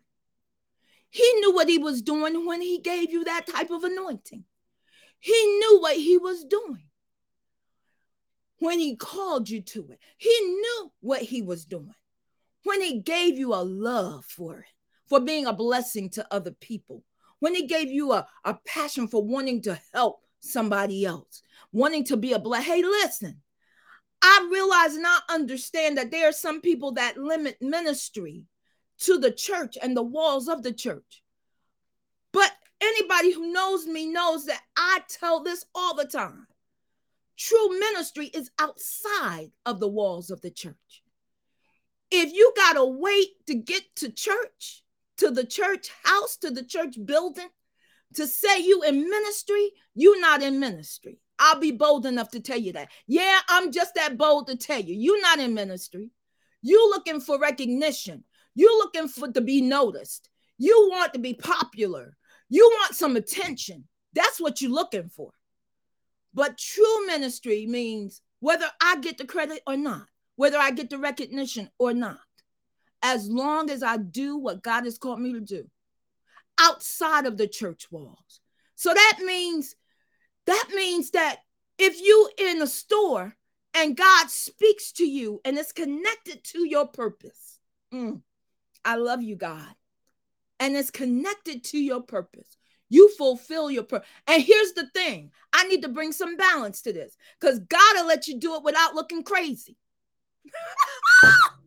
He 1.10 1.34
knew 1.34 1.54
what 1.54 1.68
He 1.68 1.78
was 1.78 2.02
doing 2.02 2.46
when 2.46 2.62
He 2.62 2.80
gave 2.80 3.12
you 3.12 3.26
that 3.26 3.48
type 3.48 3.72
of 3.72 3.84
anointing. 3.84 4.46
He 5.20 5.46
knew 5.58 5.80
what 5.82 5.98
He 5.98 6.18
was 6.18 6.46
doing 6.46 6.84
when 8.60 8.80
He 8.80 8.96
called 8.96 9.50
you 9.50 9.62
to 9.62 9.90
it. 9.92 10.00
He 10.18 10.40
knew 10.40 10.92
what 11.02 11.22
He 11.22 11.42
was 11.42 11.66
doing 11.66 11.96
when 12.64 12.82
He 12.82 13.00
gave 13.00 13.38
you 13.38 13.54
a 13.54 13.64
love 13.64 14.24
for 14.24 14.60
it, 14.60 14.68
for 15.08 15.20
being 15.20 15.46
a 15.46 15.54
blessing 15.54 16.10
to 16.12 16.26
other 16.32 16.52
people, 16.52 17.04
when 17.44 17.54
He 17.54 17.68
gave 17.68 17.92
you 17.92 18.14
a, 18.14 18.26
a 18.46 18.58
passion 18.66 19.06
for 19.06 19.22
wanting 19.22 19.62
to 19.64 19.78
help 19.94 20.22
somebody 20.40 21.04
else, 21.04 21.42
wanting 21.74 22.06
to 22.06 22.16
be 22.16 22.32
a 22.32 22.40
blessing. 22.40 22.72
Hey, 22.72 22.82
listen, 22.82 23.42
I 24.22 24.48
realize 24.50 24.96
and 24.96 25.06
I 25.06 25.20
understand 25.30 25.98
that 25.98 26.10
there 26.10 26.30
are 26.30 26.32
some 26.32 26.62
people 26.62 26.94
that 26.94 27.18
limit 27.18 27.58
ministry 27.60 28.46
to 29.00 29.18
the 29.18 29.30
church 29.30 29.78
and 29.82 29.96
the 29.96 30.02
walls 30.02 30.48
of 30.48 30.64
the 30.64 30.72
church. 30.72 31.22
But 32.32 32.50
anybody 32.80 33.34
who 33.34 33.52
knows 33.52 33.88
me 33.88 34.06
knows 34.06 34.46
that 34.46 34.62
I 34.78 35.02
tell 35.10 35.44
this 35.44 35.66
all 35.76 35.96
the 35.96 36.06
time. 36.06 36.48
True 37.38 37.78
ministry 37.78 38.28
is 38.28 38.52
outside 38.58 39.52
of 39.66 39.82
the 39.82 39.90
walls 39.90 40.30
of 40.30 40.40
the 40.40 40.52
church. 40.52 41.04
If 42.10 42.32
you 42.32 42.54
got 42.56 42.74
to 42.76 42.86
wait 42.86 43.46
to 43.48 43.56
get 43.56 43.84
to 43.98 44.10
church, 44.10 44.83
to 45.18 45.32
the 45.32 45.46
church 45.46 45.90
house, 46.04 46.38
to 46.38 46.52
the 46.52 46.64
church 46.64 46.96
building, 47.06 47.50
to 48.16 48.28
say 48.28 48.60
you 48.60 48.84
in 48.84 49.10
ministry, 49.10 49.72
you 49.96 50.20
not 50.20 50.42
in 50.42 50.60
ministry. 50.60 51.20
I'll 51.40 51.60
be 51.60 51.72
bold 51.72 52.06
enough 52.06 52.30
to 52.32 52.40
tell 52.40 52.58
you 52.58 52.74
that. 52.74 52.90
Yeah, 53.08 53.40
I'm 53.50 53.72
just 53.72 53.96
that 53.96 54.18
bold 54.18 54.48
to 54.48 54.56
tell 54.56 54.80
you. 54.80 54.96
You're 54.96 55.22
not 55.22 55.40
in 55.40 55.54
ministry. 55.54 56.12
You 56.62 56.90
looking 56.90 57.20
for 57.20 57.40
recognition. 57.40 58.24
You 58.56 58.68
looking 58.78 59.08
for 59.08 59.32
to 59.32 59.42
be 59.42 59.62
noticed. 59.62 60.30
You 60.58 60.90
want 60.92 61.14
to 61.14 61.20
be 61.20 61.34
popular. 61.34 62.16
You 62.50 62.70
want 62.80 62.96
some 62.96 63.16
attention. 63.16 63.86
That's 64.14 64.40
what 64.40 64.62
you're 64.62 64.72
looking 64.72 65.10
for. 65.10 65.32
But 66.34 66.58
true 66.58 67.06
ministry 67.08 67.66
means 67.68 68.22
whether 68.40 68.70
I 68.82 69.00
get 69.00 69.18
the 69.18 69.26
credit 69.26 69.62
or 69.68 69.76
not, 69.76 70.08
whether 70.36 70.58
I 70.58 70.72
get 70.72 70.90
the 70.90 70.98
recognition 70.98 71.70
or 71.80 71.94
not, 71.94 72.20
as 73.04 73.30
long 73.30 73.70
as 73.70 73.84
I 73.84 73.98
do 73.98 74.38
what 74.38 74.64
God 74.64 74.86
has 74.86 74.98
called 74.98 75.20
me 75.20 75.34
to 75.34 75.42
do 75.42 75.70
outside 76.60 77.26
of 77.26 77.38
the 77.38 77.48
church 77.48 77.92
walls. 77.92 78.40
So 78.76 78.94
that 78.94 79.20
means 79.24 79.76
that 80.46 80.70
means 80.74 81.12
that 81.12 81.42
if 81.78 82.02
you 82.02 82.30
in 82.38 82.62
a 82.62 82.68
store 82.68 83.36
and 83.74 83.98
God 83.98 84.30
speaks 84.30 84.92
to 84.94 85.06
you 85.06 85.42
and 85.46 85.58
it's 85.58 85.72
connected 85.72 86.44
to 86.46 86.68
your 86.68 86.88
purpose, 86.88 87.60
mm, 87.94 88.22
I 88.86 88.96
love 88.96 89.22
you, 89.22 89.36
God, 89.36 89.74
and 90.60 90.76
it's 90.76 90.92
connected 90.92 91.64
to 91.66 91.78
your 91.78 92.02
purpose. 92.02 92.58
You 92.90 93.10
fulfill 93.18 93.72
your 93.72 93.84
purpose. 93.84 94.08
And 94.28 94.44
here's 94.44 94.74
the 94.74 94.88
thing 94.94 95.32
I 95.52 95.68
need 95.68 95.82
to 95.82 95.90
bring 95.90 96.12
some 96.12 96.38
balance 96.38 96.82
to 96.84 96.94
this 96.94 97.18
because 97.40 97.60
God 97.60 97.96
will 97.96 98.08
let 98.08 98.28
you 98.28 98.40
do 98.40 98.56
it 98.56 98.64
without 98.64 98.96
looking 98.96 99.24
crazy. 99.24 99.78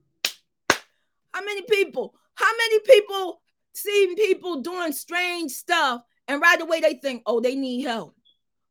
how 1.36 1.44
many 1.44 1.60
people, 1.62 2.14
how 2.34 2.50
many 2.56 2.80
people 2.80 3.42
see 3.74 4.14
people 4.16 4.62
doing 4.62 4.90
strange 4.92 5.52
stuff 5.52 6.00
and 6.26 6.40
right 6.40 6.60
away 6.62 6.80
they 6.80 6.94
think, 6.94 7.22
oh, 7.26 7.40
they 7.40 7.54
need 7.54 7.82
help? 7.82 8.14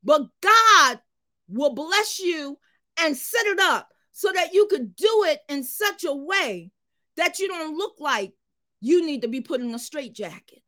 But 0.04 0.24
God 0.42 1.00
will 1.48 1.76
bless 1.76 2.20
you 2.20 2.58
and 3.00 3.16
set 3.16 3.46
it 3.46 3.60
up 3.60 3.90
so 4.12 4.32
that 4.34 4.54
you 4.54 4.66
could 4.66 4.96
do 4.96 5.26
it 5.28 5.42
in 5.48 5.64
such 5.64 6.06
a 6.06 6.14
way 6.14 6.72
that 7.18 7.38
you 7.38 7.48
don't 7.48 7.78
look 7.78 7.98
like 8.00 8.34
you 8.82 9.06
need 9.06 9.22
to 9.22 9.28
be 9.28 9.42
put 9.42 9.62
in 9.62 9.74
a 9.76 9.80
straitjacket. 9.80 10.64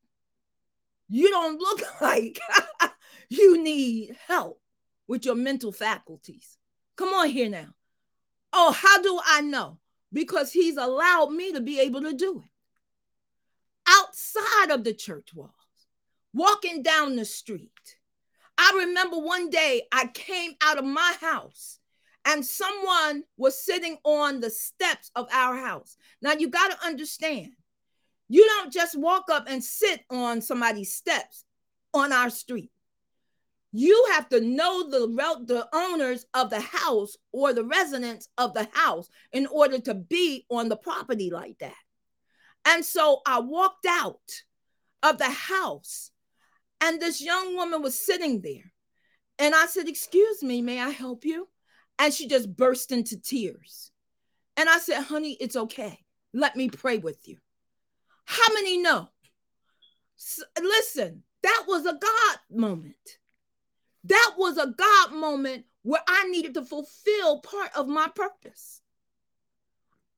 You 1.10 1.32
don't 1.32 1.60
look 1.60 1.82
like 2.02 2.40
you 3.30 3.64
need 3.64 4.16
help 4.28 4.62
with 5.08 5.26
your 5.26 5.36
mental 5.36 5.72
faculties. 5.72 6.60
Come 6.96 7.10
on 7.10 7.30
here 7.30 7.50
now. 7.50 7.70
Oh, 8.54 8.72
how 8.72 9.02
do 9.02 9.20
I 9.26 9.42
know? 9.42 9.80
Because 10.12 10.52
he's 10.52 10.78
allowed 10.78 11.32
me 11.32 11.52
to 11.54 11.62
be 11.62 11.80
able 11.80 12.02
to 12.02 12.14
do 12.14 12.40
it 12.40 12.50
outside 13.90 14.72
of 14.72 14.84
the 14.84 14.94
church 14.94 15.34
walls, 15.34 15.52
walking 16.34 16.82
down 16.84 17.16
the 17.16 17.26
street 17.26 17.72
I 18.58 18.74
remember 18.86 19.20
one 19.20 19.50
day 19.50 19.84
I 19.92 20.08
came 20.08 20.54
out 20.62 20.78
of 20.78 20.86
my 20.86 21.16
house 21.22 21.80
and 22.26 22.46
someone 22.46 23.24
was 23.38 23.64
sitting 23.64 23.98
on 24.04 24.40
the 24.40 24.50
steps 24.50 25.12
of 25.16 25.28
our 25.32 25.56
house. 25.56 25.96
Now 26.22 26.34
you 26.34 26.50
got 26.50 26.72
to 26.72 26.86
understand, 26.86 27.52
you 28.28 28.44
don't 28.46 28.74
just 28.74 28.98
walk 28.98 29.26
up 29.32 29.46
and 29.48 29.64
sit 29.64 30.02
on 30.10 30.42
somebody's 30.42 30.94
steps 30.94 31.46
on 31.94 32.12
our 32.12 32.30
street. 32.30 32.72
You 33.72 34.08
have 34.14 34.30
to 34.30 34.42
know 34.42 34.90
the, 34.90 35.08
the 35.46 35.68
owners 35.74 36.26
of 36.34 36.50
the 36.50 36.62
house 36.62 37.16
or 37.32 37.54
the 37.54 37.66
residents 37.66 38.30
of 38.38 38.54
the 38.54 38.68
house 38.72 39.10
in 39.32 39.46
order 39.48 39.80
to 39.80 39.94
be 39.94 40.46
on 40.50 40.70
the 40.70 40.78
property 40.78 41.30
like 41.30 41.58
that. 41.60 41.76
And 42.66 42.84
so 42.84 43.22
I 43.26 43.40
walked 43.40 43.86
out 43.86 44.16
of 45.04 45.18
the 45.18 45.30
house 45.30 46.12
and 46.82 47.02
this 47.02 47.22
young 47.22 47.56
woman 47.56 47.82
was 47.82 48.00
sitting 48.00 48.42
there. 48.42 48.72
And 49.40 49.54
I 49.54 49.68
said, 49.68 49.88
Excuse 49.88 50.42
me, 50.44 50.62
may 50.62 50.82
I 50.82 50.90
help 50.90 51.26
you? 51.26 51.48
And 52.00 52.14
she 52.14 52.28
just 52.28 52.56
burst 52.56 52.92
into 52.92 53.20
tears. 53.20 53.92
And 54.56 54.70
I 54.70 54.80
said, 54.80 55.02
Honey, 55.04 55.38
it's 55.40 55.56
okay. 55.56 56.00
Let 56.34 56.56
me 56.56 56.70
pray 56.70 56.98
with 56.98 57.28
you. 57.28 57.38
How 58.26 58.54
many 58.54 58.78
know? 58.78 59.10
listen, 60.62 61.24
that 61.44 61.66
was 61.68 61.86
a 61.86 61.94
God 61.94 62.38
moment. 62.50 62.96
That 64.06 64.36
was 64.38 64.58
a 64.58 64.74
God 64.78 65.14
moment 65.14 65.66
where 65.84 66.02
I 66.08 66.28
needed 66.28 66.54
to 66.56 66.66
fulfill 66.66 67.42
part 67.42 67.72
of 67.76 67.88
my 67.88 68.08
purpose. 68.16 68.82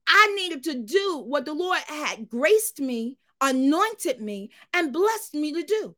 I 0.08 0.34
needed 0.36 0.64
to 0.64 0.84
do 0.84 1.24
what 1.26 1.46
the 1.46 1.54
Lord 1.54 1.80
had 1.88 2.30
graced 2.30 2.80
me, 2.80 3.18
anointed 3.42 4.22
me, 4.22 4.52
and 4.74 4.92
blessed 4.94 5.36
me 5.36 5.54
to 5.54 5.64
do. 5.64 5.96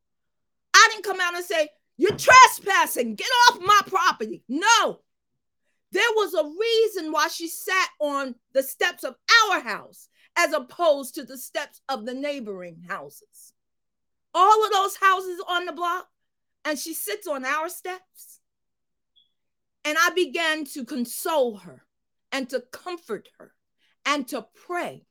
I 0.74 0.88
didn't 0.90 1.04
come 1.04 1.20
out 1.20 1.34
and 1.34 1.44
say, 1.44 1.68
You're 1.96 2.16
trespassing, 2.16 3.14
get 3.14 3.28
off 3.48 3.60
my 3.60 3.80
property. 3.86 4.42
No, 4.48 5.00
there 5.92 6.02
was 6.16 6.34
a 6.34 6.44
reason 6.44 7.12
why 7.12 7.28
she 7.28 7.48
sat 7.48 7.88
on 8.00 8.34
the 8.54 8.62
steps 8.62 9.04
of 9.04 9.14
our 9.50 9.60
house 9.60 10.08
as 10.36 10.52
opposed 10.54 11.14
to 11.14 11.24
the 11.24 11.36
steps 11.36 11.82
of 11.88 12.06
the 12.06 12.14
neighboring 12.14 12.82
houses. 12.88 13.52
All 14.34 14.64
of 14.64 14.72
those 14.72 14.96
houses 14.96 15.42
on 15.46 15.66
the 15.66 15.72
block, 15.72 16.08
and 16.64 16.78
she 16.78 16.94
sits 16.94 17.26
on 17.26 17.44
our 17.44 17.68
steps. 17.68 18.40
And 19.84 19.96
I 20.00 20.10
began 20.10 20.64
to 20.66 20.84
console 20.84 21.56
her 21.58 21.84
and 22.30 22.48
to 22.50 22.60
comfort 22.72 23.28
her 23.38 23.52
and 24.06 24.26
to 24.28 24.46
pray 24.66 25.04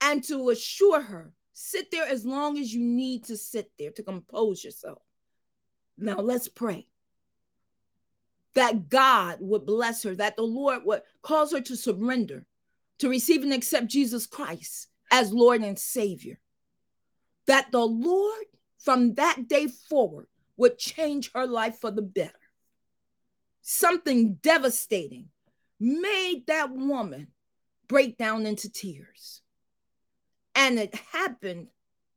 and 0.00 0.24
to 0.24 0.48
assure 0.48 1.02
her 1.02 1.34
Sit 1.62 1.90
there 1.90 2.06
as 2.06 2.24
long 2.24 2.58
as 2.58 2.72
you 2.72 2.80
need 2.80 3.24
to 3.24 3.36
sit 3.36 3.70
there 3.78 3.90
to 3.90 4.02
compose 4.02 4.64
yourself. 4.64 5.02
Now 5.98 6.18
let's 6.18 6.48
pray 6.48 6.88
that 8.54 8.88
God 8.88 9.36
would 9.40 9.66
bless 9.66 10.02
her, 10.04 10.14
that 10.14 10.36
the 10.36 10.42
Lord 10.42 10.86
would 10.86 11.02
cause 11.20 11.52
her 11.52 11.60
to 11.60 11.76
surrender, 11.76 12.46
to 13.00 13.10
receive 13.10 13.42
and 13.42 13.52
accept 13.52 13.88
Jesus 13.88 14.26
Christ 14.26 14.88
as 15.12 15.34
Lord 15.34 15.60
and 15.60 15.78
Savior. 15.78 16.40
That 17.46 17.70
the 17.72 17.84
Lord 17.84 18.46
from 18.82 19.14
that 19.14 19.48
day 19.48 19.68
forward 19.68 20.26
would 20.56 20.78
change 20.78 21.32
her 21.32 21.46
life 21.46 21.78
for 21.80 21.90
the 21.90 22.02
better. 22.02 22.32
something 23.62 24.34
devastating 24.34 25.28
made 25.78 26.44
that 26.46 26.70
woman 26.70 27.28
break 27.88 28.16
down 28.18 28.46
into 28.46 28.70
tears. 28.70 29.42
And 30.54 30.78
it 30.78 30.94
happened 31.12 31.68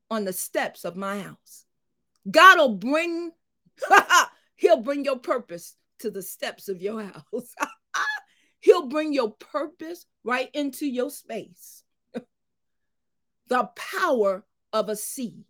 on 0.10 0.26
the 0.26 0.34
steps 0.34 0.86
of 0.86 0.96
my 0.96 1.22
house. 1.22 1.66
God 2.30 2.58
will 2.58 2.76
bring, 2.76 3.32
He'll 4.56 4.82
bring 4.82 5.06
your 5.06 5.20
purpose 5.20 5.76
to 6.00 6.12
the 6.12 6.22
steps 6.22 6.70
of 6.70 6.82
your 6.82 7.04
house. 7.04 7.56
He'll 8.60 8.88
bring 8.88 9.14
your 9.14 9.32
purpose 9.32 10.06
right 10.24 10.50
into 10.54 10.86
your 10.86 11.10
space. 11.10 11.84
the 13.48 13.70
power 13.76 14.46
of 14.72 14.90
a 14.90 14.96
seed. 14.96 15.46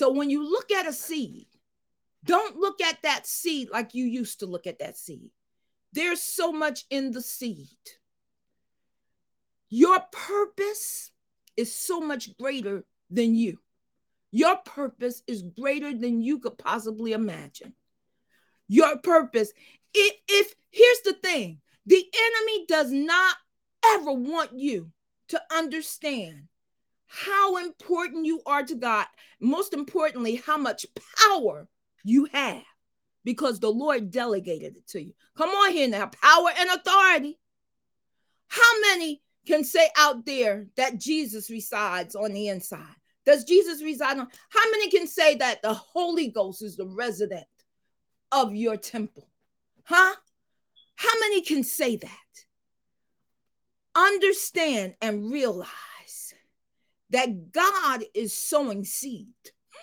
So 0.00 0.10
when 0.10 0.30
you 0.30 0.50
look 0.50 0.70
at 0.70 0.88
a 0.88 0.94
seed, 0.94 1.44
don't 2.24 2.56
look 2.56 2.80
at 2.80 3.02
that 3.02 3.26
seed 3.26 3.68
like 3.70 3.92
you 3.92 4.06
used 4.06 4.40
to 4.40 4.46
look 4.46 4.66
at 4.66 4.78
that 4.78 4.96
seed. 4.96 5.30
There's 5.92 6.22
so 6.22 6.52
much 6.52 6.86
in 6.88 7.12
the 7.12 7.20
seed. 7.20 7.68
Your 9.68 10.00
purpose 10.10 11.10
is 11.54 11.74
so 11.74 12.00
much 12.00 12.34
greater 12.38 12.86
than 13.10 13.34
you. 13.34 13.58
Your 14.30 14.56
purpose 14.56 15.22
is 15.26 15.42
greater 15.42 15.92
than 15.92 16.22
you 16.22 16.38
could 16.38 16.56
possibly 16.56 17.12
imagine. 17.12 17.74
Your 18.68 18.96
purpose, 19.00 19.52
if, 19.92 20.14
if 20.28 20.54
here's 20.70 21.00
the 21.04 21.12
thing 21.12 21.60
the 21.84 22.02
enemy 22.02 22.64
does 22.66 22.90
not 22.90 23.36
ever 23.84 24.12
want 24.14 24.54
you 24.54 24.92
to 25.28 25.42
understand 25.54 26.44
how 27.12 27.56
important 27.56 28.24
you 28.24 28.40
are 28.46 28.62
to 28.62 28.74
God. 28.76 29.06
Most 29.40 29.74
importantly, 29.74 30.36
how 30.36 30.56
much 30.56 30.86
power 31.18 31.66
you 32.04 32.28
have 32.32 32.62
because 33.24 33.58
the 33.58 33.70
Lord 33.70 34.12
delegated 34.12 34.76
it 34.76 34.86
to 34.88 35.02
you. 35.02 35.12
Come 35.36 35.50
on 35.50 35.72
here 35.72 35.88
now 35.88 36.06
power 36.06 36.50
and 36.56 36.70
authority. 36.70 37.38
How 38.46 38.80
many 38.80 39.20
can 39.44 39.64
say 39.64 39.88
out 39.98 40.24
there 40.24 40.66
that 40.76 40.98
Jesus 40.98 41.50
resides 41.50 42.14
on 42.14 42.32
the 42.32 42.48
inside? 42.48 42.94
Does 43.26 43.44
Jesus 43.44 43.82
reside 43.82 44.18
on? 44.18 44.28
How 44.48 44.70
many 44.70 44.88
can 44.88 45.08
say 45.08 45.34
that 45.36 45.62
the 45.62 45.74
Holy 45.74 46.28
Ghost 46.28 46.62
is 46.62 46.76
the 46.76 46.86
resident 46.86 47.44
of 48.30 48.54
your 48.54 48.76
temple? 48.76 49.28
Huh? 49.84 50.14
How 50.94 51.20
many 51.20 51.42
can 51.42 51.64
say 51.64 51.96
that? 51.96 52.10
Understand 53.96 54.94
and 55.02 55.30
realize 55.30 55.66
that 57.10 57.52
God 57.52 58.04
is 58.14 58.36
sowing 58.36 58.84
seed. 58.84 59.28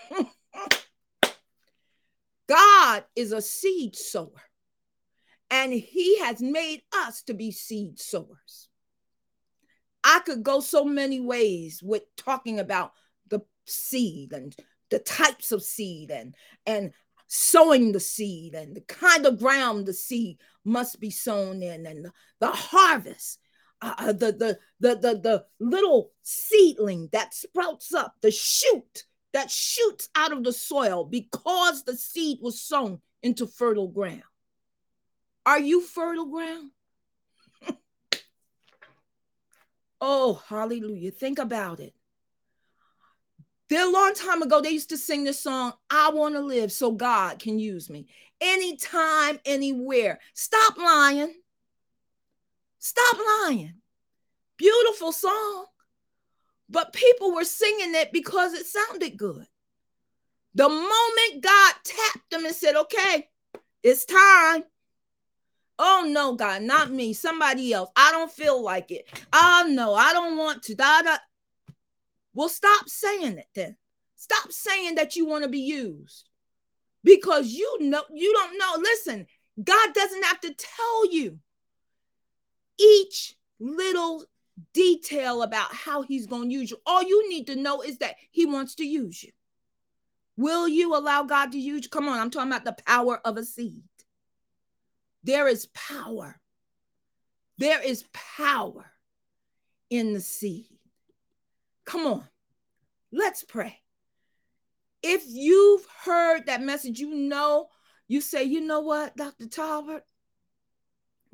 God 2.48 3.04
is 3.16 3.34
a 3.34 3.42
seed 3.42 3.96
sower, 3.96 4.42
and 5.52 5.74
He 5.74 6.20
has 6.20 6.42
made 6.42 6.82
us 6.94 7.24
to 7.24 7.34
be 7.34 7.52
seed 7.52 8.00
sowers. 8.00 8.70
I 10.04 10.20
could 10.20 10.44
go 10.44 10.62
so 10.62 10.86
many 10.86 11.20
ways 11.20 11.82
with 11.84 12.04
talking 12.16 12.60
about 12.60 12.94
the 13.28 13.42
seed 13.66 14.32
and 14.32 14.56
the 14.90 15.00
types 15.00 15.52
of 15.52 15.62
seed 15.62 16.12
and 16.12 16.34
and 16.66 16.94
sowing 17.28 17.92
the 17.92 18.00
seed 18.00 18.54
and 18.54 18.74
the 18.74 18.82
kind 18.82 19.26
of 19.26 19.40
ground 19.40 19.86
the 19.86 19.94
seed 19.94 20.40
must 20.64 21.02
be 21.02 21.12
sown 21.12 21.62
in 21.62 21.86
and 21.86 22.06
the, 22.06 22.12
the 22.40 22.48
harvest 22.48 23.40
uh, 23.82 23.94
uh 23.98 24.12
the, 24.14 24.32
the 24.32 24.60
the 24.80 24.96
the 24.96 25.20
the 25.20 25.46
little 25.60 26.12
seedling 26.24 27.10
that 27.12 27.34
sprouts 27.34 27.94
up 27.94 28.16
the 28.22 28.32
shoot 28.32 29.04
that 29.34 29.52
shoots 29.52 30.10
out 30.16 30.32
of 30.32 30.44
the 30.44 30.54
soil 30.54 31.04
because 31.04 31.84
the 31.84 31.96
seed 31.96 32.40
was 32.42 32.62
sown 32.62 33.00
into 33.22 33.46
fertile 33.48 33.88
ground 33.88 34.24
are 35.46 35.60
you 35.60 35.82
fertile 35.82 36.26
ground 36.26 36.72
oh 40.02 40.42
hallelujah 40.48 41.12
think 41.12 41.40
about 41.40 41.80
it 41.80 41.94
there 43.70 43.86
a 43.86 43.92
long 43.92 44.14
time 44.14 44.42
ago, 44.42 44.62
they 44.62 44.70
used 44.70 44.90
to 44.90 44.98
sing 44.98 45.24
this 45.26 45.42
song, 45.42 45.74
I 45.90 46.10
want 46.12 46.36
to 46.36 46.42
live 46.42 46.72
so 46.72 46.92
God 46.92 47.40
can 47.40 47.60
use 47.60 47.90
me. 47.90 48.08
Anytime, 48.40 49.40
anywhere. 49.46 50.20
Stop 50.34 50.78
lying. 50.78 51.34
Stop 52.88 53.18
lying. 53.18 53.74
Beautiful 54.56 55.12
song. 55.12 55.66
But 56.70 56.94
people 56.94 57.36
were 57.36 57.44
singing 57.44 57.94
it 57.96 58.14
because 58.14 58.54
it 58.54 58.66
sounded 58.66 59.18
good. 59.18 59.46
The 60.56 60.70
moment 60.70 61.42
God 61.44 61.74
tapped 61.84 62.32
them 62.32 62.46
and 62.46 62.56
said, 62.56 62.78
okay, 62.78 63.28
it's 63.84 64.06
time. 64.06 64.64
Oh 65.78 66.08
no, 66.10 66.36
God, 66.36 66.62
not 66.62 66.90
me, 66.90 67.12
somebody 67.12 67.74
else. 67.74 67.90
I 67.94 68.14
don't 68.14 68.32
feel 68.32 68.64
like 68.64 68.90
it. 68.90 69.06
Oh 69.34 69.66
no, 69.70 69.94
I 69.94 70.14
don't 70.14 70.38
want 70.38 70.64
to. 70.64 70.76
Da, 70.76 71.02
da. 71.02 71.18
Well, 72.34 72.48
stop 72.48 72.88
saying 72.88 73.38
it 73.38 73.50
then. 73.54 73.76
Stop 74.16 74.54
saying 74.54 74.96
that 74.96 75.18
you 75.18 75.26
want 75.26 75.44
to 75.44 75.50
be 75.50 75.60
used 75.60 76.30
because 77.04 77.52
you 77.52 77.80
know 77.82 78.04
you 78.14 78.32
don't 78.32 78.58
know. 78.58 78.76
Listen, 78.78 79.28
God 79.62 79.94
doesn't 79.94 80.24
have 80.24 80.40
to 80.40 80.54
tell 80.54 81.12
you 81.12 81.38
each 82.80 83.36
little 83.60 84.26
detail 84.74 85.44
about 85.44 85.74
how 85.74 86.02
he's 86.02 86.28
going 86.28 86.50
to 86.50 86.54
use 86.56 86.72
you. 86.72 86.78
All 86.86 87.04
you 87.04 87.30
need 87.30 87.48
to 87.48 87.56
know 87.56 87.82
is 87.82 87.98
that 88.00 88.16
he 88.32 88.46
wants 88.46 88.76
to 88.76 88.86
use 88.86 89.24
you. 89.24 89.32
Will 90.36 90.68
you 90.68 90.96
allow 90.96 91.24
God 91.24 91.52
to 91.52 91.60
use 91.60 91.84
you? 91.84 91.90
Come 91.90 92.08
on, 92.08 92.20
I'm 92.20 92.30
talking 92.30 92.52
about 92.52 92.66
the 92.66 92.84
power 92.86 93.20
of 93.26 93.38
a 93.38 93.44
seed. 93.44 93.84
There 95.24 95.48
is 95.48 95.68
power. 95.74 96.40
There 97.58 97.82
is 97.82 98.06
power 98.14 98.86
in 99.90 100.14
the 100.14 100.22
seed. 100.22 100.68
Come 101.86 102.06
on, 102.06 102.24
let's 103.12 103.44
pray. 103.44 103.80
If 105.02 105.24
you've 105.26 105.86
heard 106.04 106.46
that 106.46 106.62
message, 106.62 107.00
you 107.00 107.14
know, 107.14 107.68
you 108.08 108.22
say, 108.22 108.44
you 108.44 108.62
know 108.62 108.82
what, 108.82 109.16
Dr. 109.16 109.48
Talbert, 109.48 110.04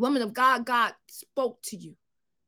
woman 0.03 0.21
of 0.21 0.33
God, 0.33 0.65
God 0.65 0.93
spoke 1.07 1.61
to 1.63 1.77
you 1.77 1.95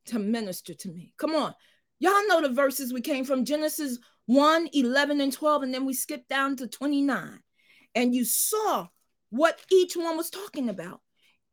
to 0.08 0.20
minister 0.20 0.74
to 0.74 0.90
me. 0.90 1.14
Come 1.18 1.34
on. 1.34 1.56
Y'all 2.00 2.28
know 2.28 2.42
the 2.42 2.50
verses 2.50 2.92
we 2.92 3.00
came 3.00 3.24
from 3.24 3.46
Genesis 3.46 3.98
1 4.26 4.68
11 4.74 5.22
and 5.22 5.32
12, 5.32 5.64
and 5.64 5.74
then 5.74 5.86
we 5.86 5.94
skipped 5.94 6.28
down 6.28 6.58
to 6.58 6.68
29. 6.68 7.40
And 7.96 8.14
you 8.14 8.26
saw 8.26 8.88
what 9.30 9.58
each 9.72 9.96
one 9.96 10.18
was 10.18 10.30
talking 10.30 10.68
about. 10.68 11.00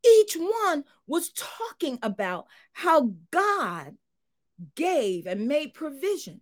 Each 0.05 0.35
one 0.35 0.83
was 1.07 1.31
talking 1.31 2.01
about 2.03 2.47
how 2.73 3.13
God 3.31 3.97
gave 4.75 5.27
and 5.27 5.47
made 5.47 5.73
provision 5.73 6.41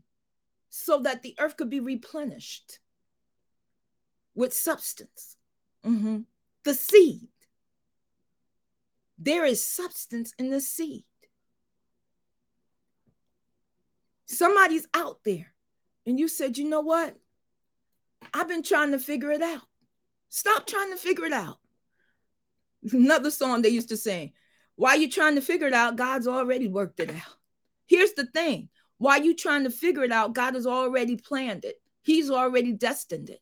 so 0.70 1.00
that 1.00 1.22
the 1.22 1.34
earth 1.38 1.58
could 1.58 1.68
be 1.68 1.80
replenished 1.80 2.78
with 4.34 4.54
substance. 4.54 5.36
Mm-hmm. 5.84 6.20
The 6.64 6.72
seed. 6.72 7.28
There 9.20 9.44
is 9.44 9.66
substance 9.66 10.34
in 10.38 10.48
the 10.48 10.60
seed. 10.60 11.04
Somebody's 14.24 14.88
out 14.94 15.18
there, 15.24 15.52
and 16.06 16.18
you 16.18 16.26
said, 16.26 16.56
you 16.56 16.68
know 16.68 16.80
what? 16.80 17.16
I've 18.32 18.48
been 18.48 18.62
trying 18.62 18.92
to 18.92 18.98
figure 18.98 19.30
it 19.30 19.42
out. 19.42 19.62
Stop 20.30 20.66
trying 20.66 20.90
to 20.90 20.96
figure 20.96 21.26
it 21.26 21.32
out. 21.32 21.58
Another 22.90 23.30
song 23.30 23.60
they 23.60 23.68
used 23.68 23.90
to 23.90 23.96
sing. 23.96 24.32
While 24.76 24.98
you're 24.98 25.10
trying 25.10 25.34
to 25.34 25.42
figure 25.42 25.66
it 25.66 25.74
out, 25.74 25.96
God's 25.96 26.26
already 26.26 26.68
worked 26.68 27.00
it 27.00 27.10
out. 27.10 27.36
Here's 27.86 28.14
the 28.14 28.24
thing 28.24 28.70
while 28.96 29.22
you 29.22 29.34
trying 29.34 29.64
to 29.64 29.70
figure 29.70 30.04
it 30.04 30.12
out, 30.12 30.34
God 30.34 30.54
has 30.54 30.66
already 30.66 31.16
planned 31.16 31.64
it. 31.64 31.76
He's 32.02 32.30
already 32.30 32.72
destined 32.72 33.28
it. 33.28 33.40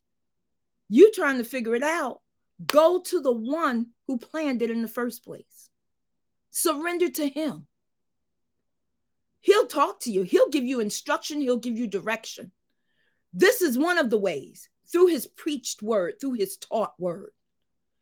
You 0.89 1.11
trying 1.11 1.37
to 1.37 1.43
figure 1.43 1.75
it 1.75 1.83
out, 1.83 2.21
go 2.65 2.99
to 2.99 3.21
the 3.21 3.31
one 3.31 3.87
who 4.07 4.17
planned 4.17 4.61
it 4.61 4.71
in 4.71 4.81
the 4.81 4.87
first 4.87 5.23
place. 5.23 5.68
Surrender 6.51 7.09
to 7.09 7.27
him. 7.27 7.67
He'll 9.41 9.67
talk 9.67 10.01
to 10.01 10.11
you. 10.11 10.23
He'll 10.23 10.49
give 10.49 10.65
you 10.65 10.79
instruction. 10.79 11.41
He'll 11.41 11.57
give 11.57 11.77
you 11.77 11.87
direction. 11.87 12.51
This 13.33 13.61
is 13.61 13.77
one 13.77 13.97
of 13.97 14.09
the 14.09 14.17
ways 14.17 14.69
through 14.91 15.07
his 15.07 15.27
preached 15.27 15.81
word, 15.81 16.15
through 16.19 16.33
his 16.33 16.57
taught 16.57 16.93
word. 16.99 17.31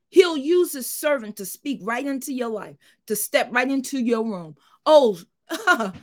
He'll 0.10 0.38
use 0.38 0.72
his 0.72 0.88
servant 0.88 1.38
to 1.38 1.46
speak 1.46 1.82
right 1.84 2.06
into 2.06 2.34
your 2.34 2.50
life, 2.50 2.78
to 3.08 3.16
step 3.16 3.50
right 3.52 3.70
into 3.70 4.00
your 4.00 4.24
room. 4.24 4.56
Oh, 4.86 5.20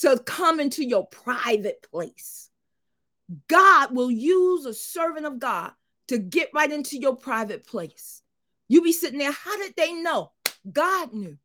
to 0.00 0.18
come 0.26 0.60
into 0.60 0.84
your 0.84 1.06
private 1.06 1.86
place. 1.90 2.50
God 3.48 3.94
will 3.94 4.10
use 4.10 4.66
a 4.66 4.74
servant 4.74 5.26
of 5.26 5.38
God 5.38 5.72
to 6.08 6.18
get 6.18 6.50
right 6.52 6.70
into 6.70 6.98
your 6.98 7.16
private 7.16 7.66
place. 7.66 8.20
You 8.68 8.82
be 8.82 8.92
sitting 8.92 9.18
there, 9.18 9.32
how 9.32 9.56
did 9.56 9.74
they 9.76 9.92
know? 9.92 10.32
God 10.70 11.12
knew. 11.12 11.38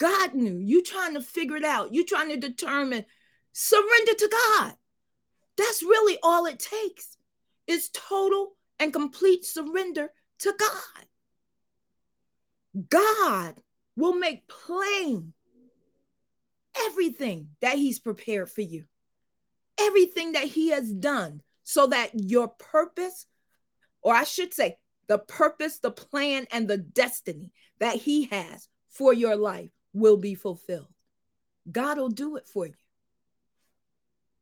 God 0.00 0.34
knew. 0.34 0.56
You 0.56 0.82
trying 0.82 1.14
to 1.14 1.20
figure 1.20 1.56
it 1.56 1.64
out. 1.64 1.92
You 1.92 2.04
trying 2.04 2.30
to 2.30 2.36
determine. 2.36 3.04
Surrender 3.52 4.14
to 4.14 4.28
God. 4.32 4.74
That's 5.56 5.82
really 5.82 6.18
all 6.22 6.46
it 6.46 6.58
takes. 6.58 7.16
Is 7.66 7.90
total 7.90 8.56
and 8.80 8.92
complete 8.92 9.44
surrender 9.44 10.10
to 10.40 10.54
God. 10.58 11.04
God 12.88 13.56
will 13.94 14.14
make 14.14 14.48
plain 14.48 15.34
everything 16.86 17.48
that 17.60 17.76
He's 17.76 17.98
prepared 17.98 18.50
for 18.50 18.62
you, 18.62 18.84
everything 19.78 20.32
that 20.32 20.44
He 20.44 20.70
has 20.70 20.90
done, 20.90 21.42
so 21.62 21.88
that 21.88 22.12
your 22.14 22.48
purpose, 22.48 23.26
or 24.00 24.14
I 24.14 24.24
should 24.24 24.54
say, 24.54 24.78
the 25.08 25.18
purpose, 25.18 25.78
the 25.78 25.90
plan, 25.90 26.46
and 26.52 26.66
the 26.66 26.78
destiny 26.78 27.50
that 27.80 27.96
He 27.96 28.24
has 28.26 28.66
for 28.88 29.12
your 29.12 29.36
life 29.36 29.70
will 29.92 30.16
be 30.16 30.34
fulfilled. 30.34 30.88
God 31.70 31.98
will 31.98 32.08
do 32.08 32.36
it 32.36 32.46
for 32.46 32.66
you. 32.66 32.74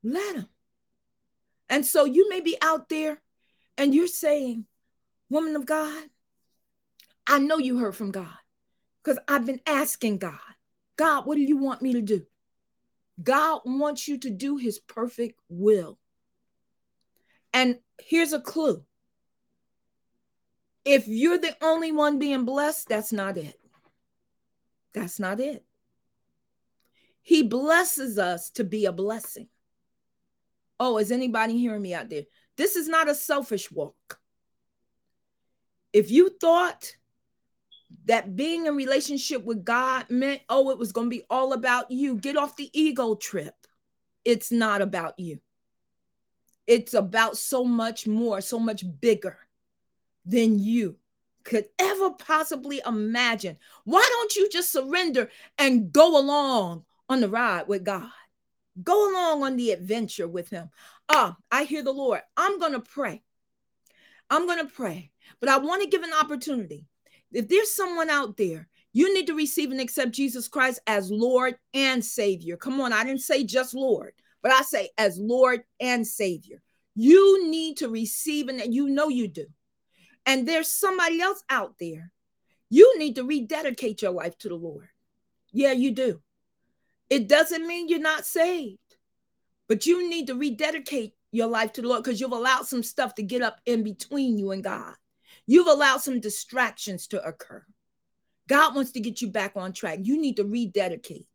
Let 0.02 0.36
Him. 0.36 0.48
And 1.68 1.84
so 1.84 2.04
you 2.04 2.28
may 2.28 2.40
be 2.40 2.56
out 2.62 2.88
there 2.88 3.20
and 3.76 3.94
you're 3.94 4.06
saying, 4.06 4.66
Woman 5.30 5.56
of 5.56 5.66
God, 5.66 6.04
I 7.26 7.38
know 7.38 7.58
you 7.58 7.78
heard 7.78 7.94
from 7.94 8.10
God 8.10 8.28
because 9.02 9.18
I've 9.28 9.44
been 9.44 9.60
asking 9.66 10.18
God, 10.18 10.38
God, 10.96 11.26
what 11.26 11.36
do 11.36 11.42
you 11.42 11.58
want 11.58 11.82
me 11.82 11.92
to 11.94 12.00
do? 12.02 12.26
God 13.22 13.60
wants 13.64 14.08
you 14.08 14.18
to 14.18 14.30
do 14.30 14.56
his 14.56 14.78
perfect 14.78 15.38
will. 15.48 15.98
And 17.52 17.78
here's 18.00 18.32
a 18.32 18.40
clue 18.40 18.84
if 20.84 21.06
you're 21.06 21.38
the 21.38 21.56
only 21.60 21.92
one 21.92 22.18
being 22.18 22.44
blessed, 22.44 22.88
that's 22.88 23.12
not 23.12 23.36
it. 23.36 23.57
That's 24.94 25.18
not 25.18 25.40
it. 25.40 25.64
He 27.22 27.42
blesses 27.42 28.18
us 28.18 28.50
to 28.52 28.64
be 28.64 28.86
a 28.86 28.92
blessing. 28.92 29.48
Oh, 30.80 30.98
is 30.98 31.12
anybody 31.12 31.58
hearing 31.58 31.82
me 31.82 31.92
out 31.94 32.08
there? 32.08 32.24
This 32.56 32.76
is 32.76 32.88
not 32.88 33.08
a 33.08 33.14
selfish 33.14 33.70
walk. 33.70 34.18
If 35.92 36.10
you 36.10 36.30
thought 36.40 36.92
that 38.04 38.36
being 38.36 38.66
in 38.66 38.76
relationship 38.76 39.44
with 39.44 39.64
God 39.64 40.06
meant, 40.08 40.40
oh, 40.48 40.70
it 40.70 40.78
was 40.78 40.92
going 40.92 41.10
to 41.10 41.16
be 41.16 41.24
all 41.28 41.52
about 41.52 41.90
you, 41.90 42.16
get 42.16 42.36
off 42.36 42.56
the 42.56 42.70
ego 42.72 43.14
trip. 43.14 43.54
It's 44.24 44.52
not 44.52 44.82
about 44.82 45.18
you. 45.18 45.40
It's 46.66 46.94
about 46.94 47.36
so 47.36 47.64
much 47.64 48.06
more, 48.06 48.40
so 48.40 48.58
much 48.58 48.84
bigger 49.00 49.38
than 50.24 50.58
you 50.58 50.96
could 51.48 51.64
ever 51.78 52.10
possibly 52.10 52.82
imagine. 52.86 53.56
Why 53.84 54.06
don't 54.06 54.36
you 54.36 54.50
just 54.50 54.70
surrender 54.70 55.30
and 55.56 55.90
go 55.90 56.18
along 56.18 56.84
on 57.08 57.22
the 57.22 57.28
ride 57.28 57.68
with 57.68 57.84
God? 57.84 58.10
Go 58.82 59.10
along 59.10 59.42
on 59.42 59.56
the 59.56 59.70
adventure 59.70 60.28
with 60.28 60.50
Him. 60.50 60.68
Ah, 61.08 61.38
I 61.50 61.64
hear 61.64 61.82
the 61.82 61.90
Lord. 61.90 62.20
I'm 62.36 62.58
going 62.58 62.72
to 62.72 62.80
pray. 62.80 63.22
I'm 64.28 64.44
going 64.44 64.58
to 64.58 64.70
pray, 64.70 65.10
but 65.40 65.48
I 65.48 65.56
want 65.56 65.82
to 65.82 65.88
give 65.88 66.02
an 66.02 66.12
opportunity. 66.12 66.86
If 67.32 67.48
there's 67.48 67.74
someone 67.74 68.10
out 68.10 68.36
there, 68.36 68.68
you 68.92 69.14
need 69.14 69.26
to 69.28 69.34
receive 69.34 69.70
and 69.70 69.80
accept 69.80 70.12
Jesus 70.12 70.48
Christ 70.48 70.80
as 70.86 71.10
Lord 71.10 71.56
and 71.72 72.04
Savior. 72.04 72.58
Come 72.58 72.78
on, 72.82 72.92
I 72.92 73.04
didn't 73.04 73.22
say 73.22 73.42
just 73.44 73.72
Lord, 73.72 74.12
but 74.42 74.52
I 74.52 74.60
say 74.62 74.90
as 74.98 75.18
Lord 75.18 75.62
and 75.80 76.06
Savior. 76.06 76.60
You 76.94 77.48
need 77.48 77.78
to 77.78 77.88
receive, 77.88 78.48
and 78.48 78.74
you 78.74 78.88
know 78.90 79.08
you 79.08 79.28
do. 79.28 79.46
And 80.28 80.46
there's 80.46 80.68
somebody 80.68 81.22
else 81.22 81.42
out 81.48 81.76
there. 81.80 82.12
You 82.68 82.98
need 82.98 83.14
to 83.14 83.24
rededicate 83.24 84.02
your 84.02 84.10
life 84.10 84.36
to 84.38 84.50
the 84.50 84.56
Lord. 84.56 84.90
Yeah, 85.52 85.72
you 85.72 85.90
do. 85.90 86.20
It 87.08 87.28
doesn't 87.28 87.66
mean 87.66 87.88
you're 87.88 87.98
not 87.98 88.26
saved, 88.26 88.78
but 89.68 89.86
you 89.86 90.06
need 90.06 90.26
to 90.26 90.34
rededicate 90.34 91.14
your 91.32 91.46
life 91.46 91.72
to 91.72 91.80
the 91.80 91.88
Lord 91.88 92.04
because 92.04 92.20
you've 92.20 92.32
allowed 92.32 92.66
some 92.66 92.82
stuff 92.82 93.14
to 93.14 93.22
get 93.22 93.40
up 93.40 93.58
in 93.64 93.82
between 93.82 94.36
you 94.36 94.50
and 94.50 94.62
God. 94.62 94.92
You've 95.46 95.66
allowed 95.66 96.02
some 96.02 96.20
distractions 96.20 97.06
to 97.06 97.26
occur. 97.26 97.64
God 98.48 98.74
wants 98.74 98.92
to 98.92 99.00
get 99.00 99.22
you 99.22 99.30
back 99.30 99.52
on 99.56 99.72
track. 99.72 100.00
You 100.02 100.20
need 100.20 100.36
to 100.36 100.44
rededicate. 100.44 101.26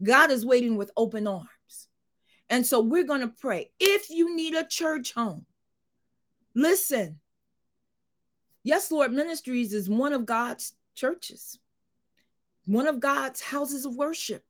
God 0.00 0.30
is 0.30 0.46
waiting 0.46 0.76
with 0.76 0.92
open 0.96 1.26
arms. 1.26 1.88
And 2.48 2.64
so 2.64 2.78
we're 2.78 3.02
going 3.02 3.22
to 3.22 3.34
pray. 3.40 3.72
If 3.80 4.08
you 4.08 4.36
need 4.36 4.54
a 4.54 4.64
church 4.64 5.14
home, 5.14 5.46
listen. 6.54 7.19
Yes, 8.62 8.90
Lord 8.90 9.12
Ministries 9.12 9.72
is 9.72 9.88
one 9.88 10.12
of 10.12 10.26
God's 10.26 10.74
churches, 10.94 11.58
one 12.66 12.86
of 12.86 13.00
God's 13.00 13.40
houses 13.40 13.86
of 13.86 13.96
worship. 13.96 14.44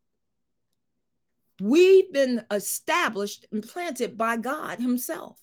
We've 1.61 2.12
been 2.12 2.44
established 2.50 3.46
and 3.52 3.62
planted 3.62 4.18
by 4.18 4.38
God 4.38 4.80
Himself. 4.80 5.38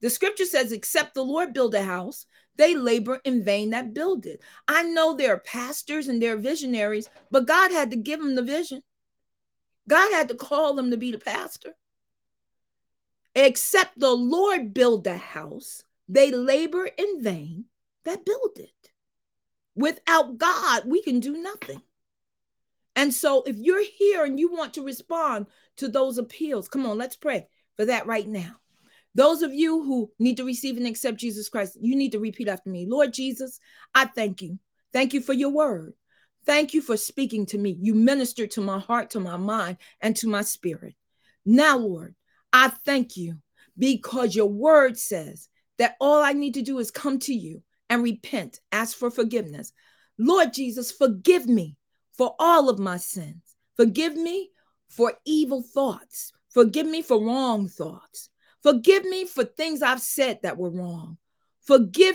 The 0.00 0.08
scripture 0.08 0.46
says, 0.46 0.72
except 0.72 1.12
the 1.12 1.24
Lord 1.24 1.52
build 1.52 1.74
a 1.74 1.82
house, 1.82 2.24
they 2.56 2.74
labor 2.74 3.20
in 3.24 3.44
vain 3.44 3.70
that 3.70 3.92
build 3.92 4.24
it. 4.24 4.40
I 4.66 4.82
know 4.82 5.14
there 5.14 5.34
are 5.34 5.40
pastors 5.40 6.08
and 6.08 6.22
there 6.22 6.34
are 6.34 6.38
visionaries, 6.38 7.10
but 7.30 7.46
God 7.46 7.70
had 7.70 7.90
to 7.90 7.96
give 7.96 8.20
them 8.20 8.34
the 8.34 8.42
vision. 8.42 8.82
God 9.88 10.12
had 10.12 10.28
to 10.28 10.34
call 10.34 10.74
them 10.74 10.90
to 10.90 10.96
be 10.96 11.10
the 11.12 11.18
pastor. 11.18 11.74
Except 13.34 13.98
the 13.98 14.10
Lord 14.10 14.72
build 14.72 15.06
a 15.06 15.16
house, 15.16 15.82
they 16.08 16.30
labor 16.30 16.86
in 16.86 17.22
vain 17.22 17.66
that 18.04 18.24
build 18.24 18.56
it. 18.56 18.90
Without 19.74 20.38
God, 20.38 20.82
we 20.86 21.02
can 21.02 21.20
do 21.20 21.40
nothing. 21.42 21.82
And 22.96 23.14
so, 23.14 23.42
if 23.46 23.56
you're 23.56 23.84
here 23.84 24.24
and 24.24 24.38
you 24.38 24.52
want 24.52 24.74
to 24.74 24.84
respond 24.84 25.46
to 25.76 25.88
those 25.88 26.18
appeals, 26.18 26.68
come 26.68 26.84
on, 26.86 26.98
let's 26.98 27.16
pray 27.16 27.46
for 27.76 27.84
that 27.86 28.06
right 28.06 28.26
now. 28.26 28.56
Those 29.14 29.42
of 29.42 29.54
you 29.54 29.82
who 29.82 30.10
need 30.18 30.36
to 30.36 30.44
receive 30.44 30.76
and 30.76 30.86
accept 30.86 31.18
Jesus 31.18 31.48
Christ, 31.48 31.78
you 31.80 31.96
need 31.96 32.12
to 32.12 32.20
repeat 32.20 32.48
after 32.48 32.70
me 32.70 32.86
Lord 32.86 33.12
Jesus, 33.12 33.58
I 33.94 34.06
thank 34.06 34.42
you. 34.42 34.58
Thank 34.92 35.14
you 35.14 35.20
for 35.20 35.32
your 35.32 35.50
word. 35.50 35.94
Thank 36.46 36.74
you 36.74 36.82
for 36.82 36.96
speaking 36.96 37.46
to 37.46 37.58
me. 37.58 37.76
You 37.80 37.94
ministered 37.94 38.50
to 38.52 38.60
my 38.60 38.78
heart, 38.78 39.10
to 39.10 39.20
my 39.20 39.36
mind, 39.36 39.76
and 40.00 40.16
to 40.16 40.28
my 40.28 40.42
spirit. 40.42 40.94
Now, 41.44 41.78
Lord, 41.78 42.14
I 42.52 42.68
thank 42.68 43.16
you 43.16 43.38
because 43.78 44.34
your 44.34 44.48
word 44.48 44.98
says 44.98 45.48
that 45.78 45.96
all 46.00 46.22
I 46.22 46.32
need 46.32 46.54
to 46.54 46.62
do 46.62 46.78
is 46.78 46.90
come 46.90 47.18
to 47.20 47.34
you 47.34 47.62
and 47.90 48.02
repent, 48.02 48.60
ask 48.72 48.96
for 48.96 49.10
forgiveness. 49.10 49.72
Lord 50.16 50.54
Jesus, 50.54 50.90
forgive 50.90 51.46
me 51.46 51.76
for 52.16 52.34
all 52.38 52.70
of 52.70 52.78
my 52.78 52.96
sins. 52.96 53.42
Forgive 53.76 54.14
me 54.16 54.50
for 54.88 55.14
evil 55.26 55.62
thoughts. 55.62 56.32
Forgive 56.50 56.86
me 56.86 57.02
for 57.02 57.22
wrong 57.22 57.68
thoughts. 57.68 58.30
Forgive 58.62 59.04
me 59.04 59.26
for 59.26 59.44
things 59.44 59.82
I've 59.82 60.00
said 60.00 60.40
that 60.42 60.56
were 60.56 60.70
wrong. 60.70 61.18
Forgive 61.62 62.08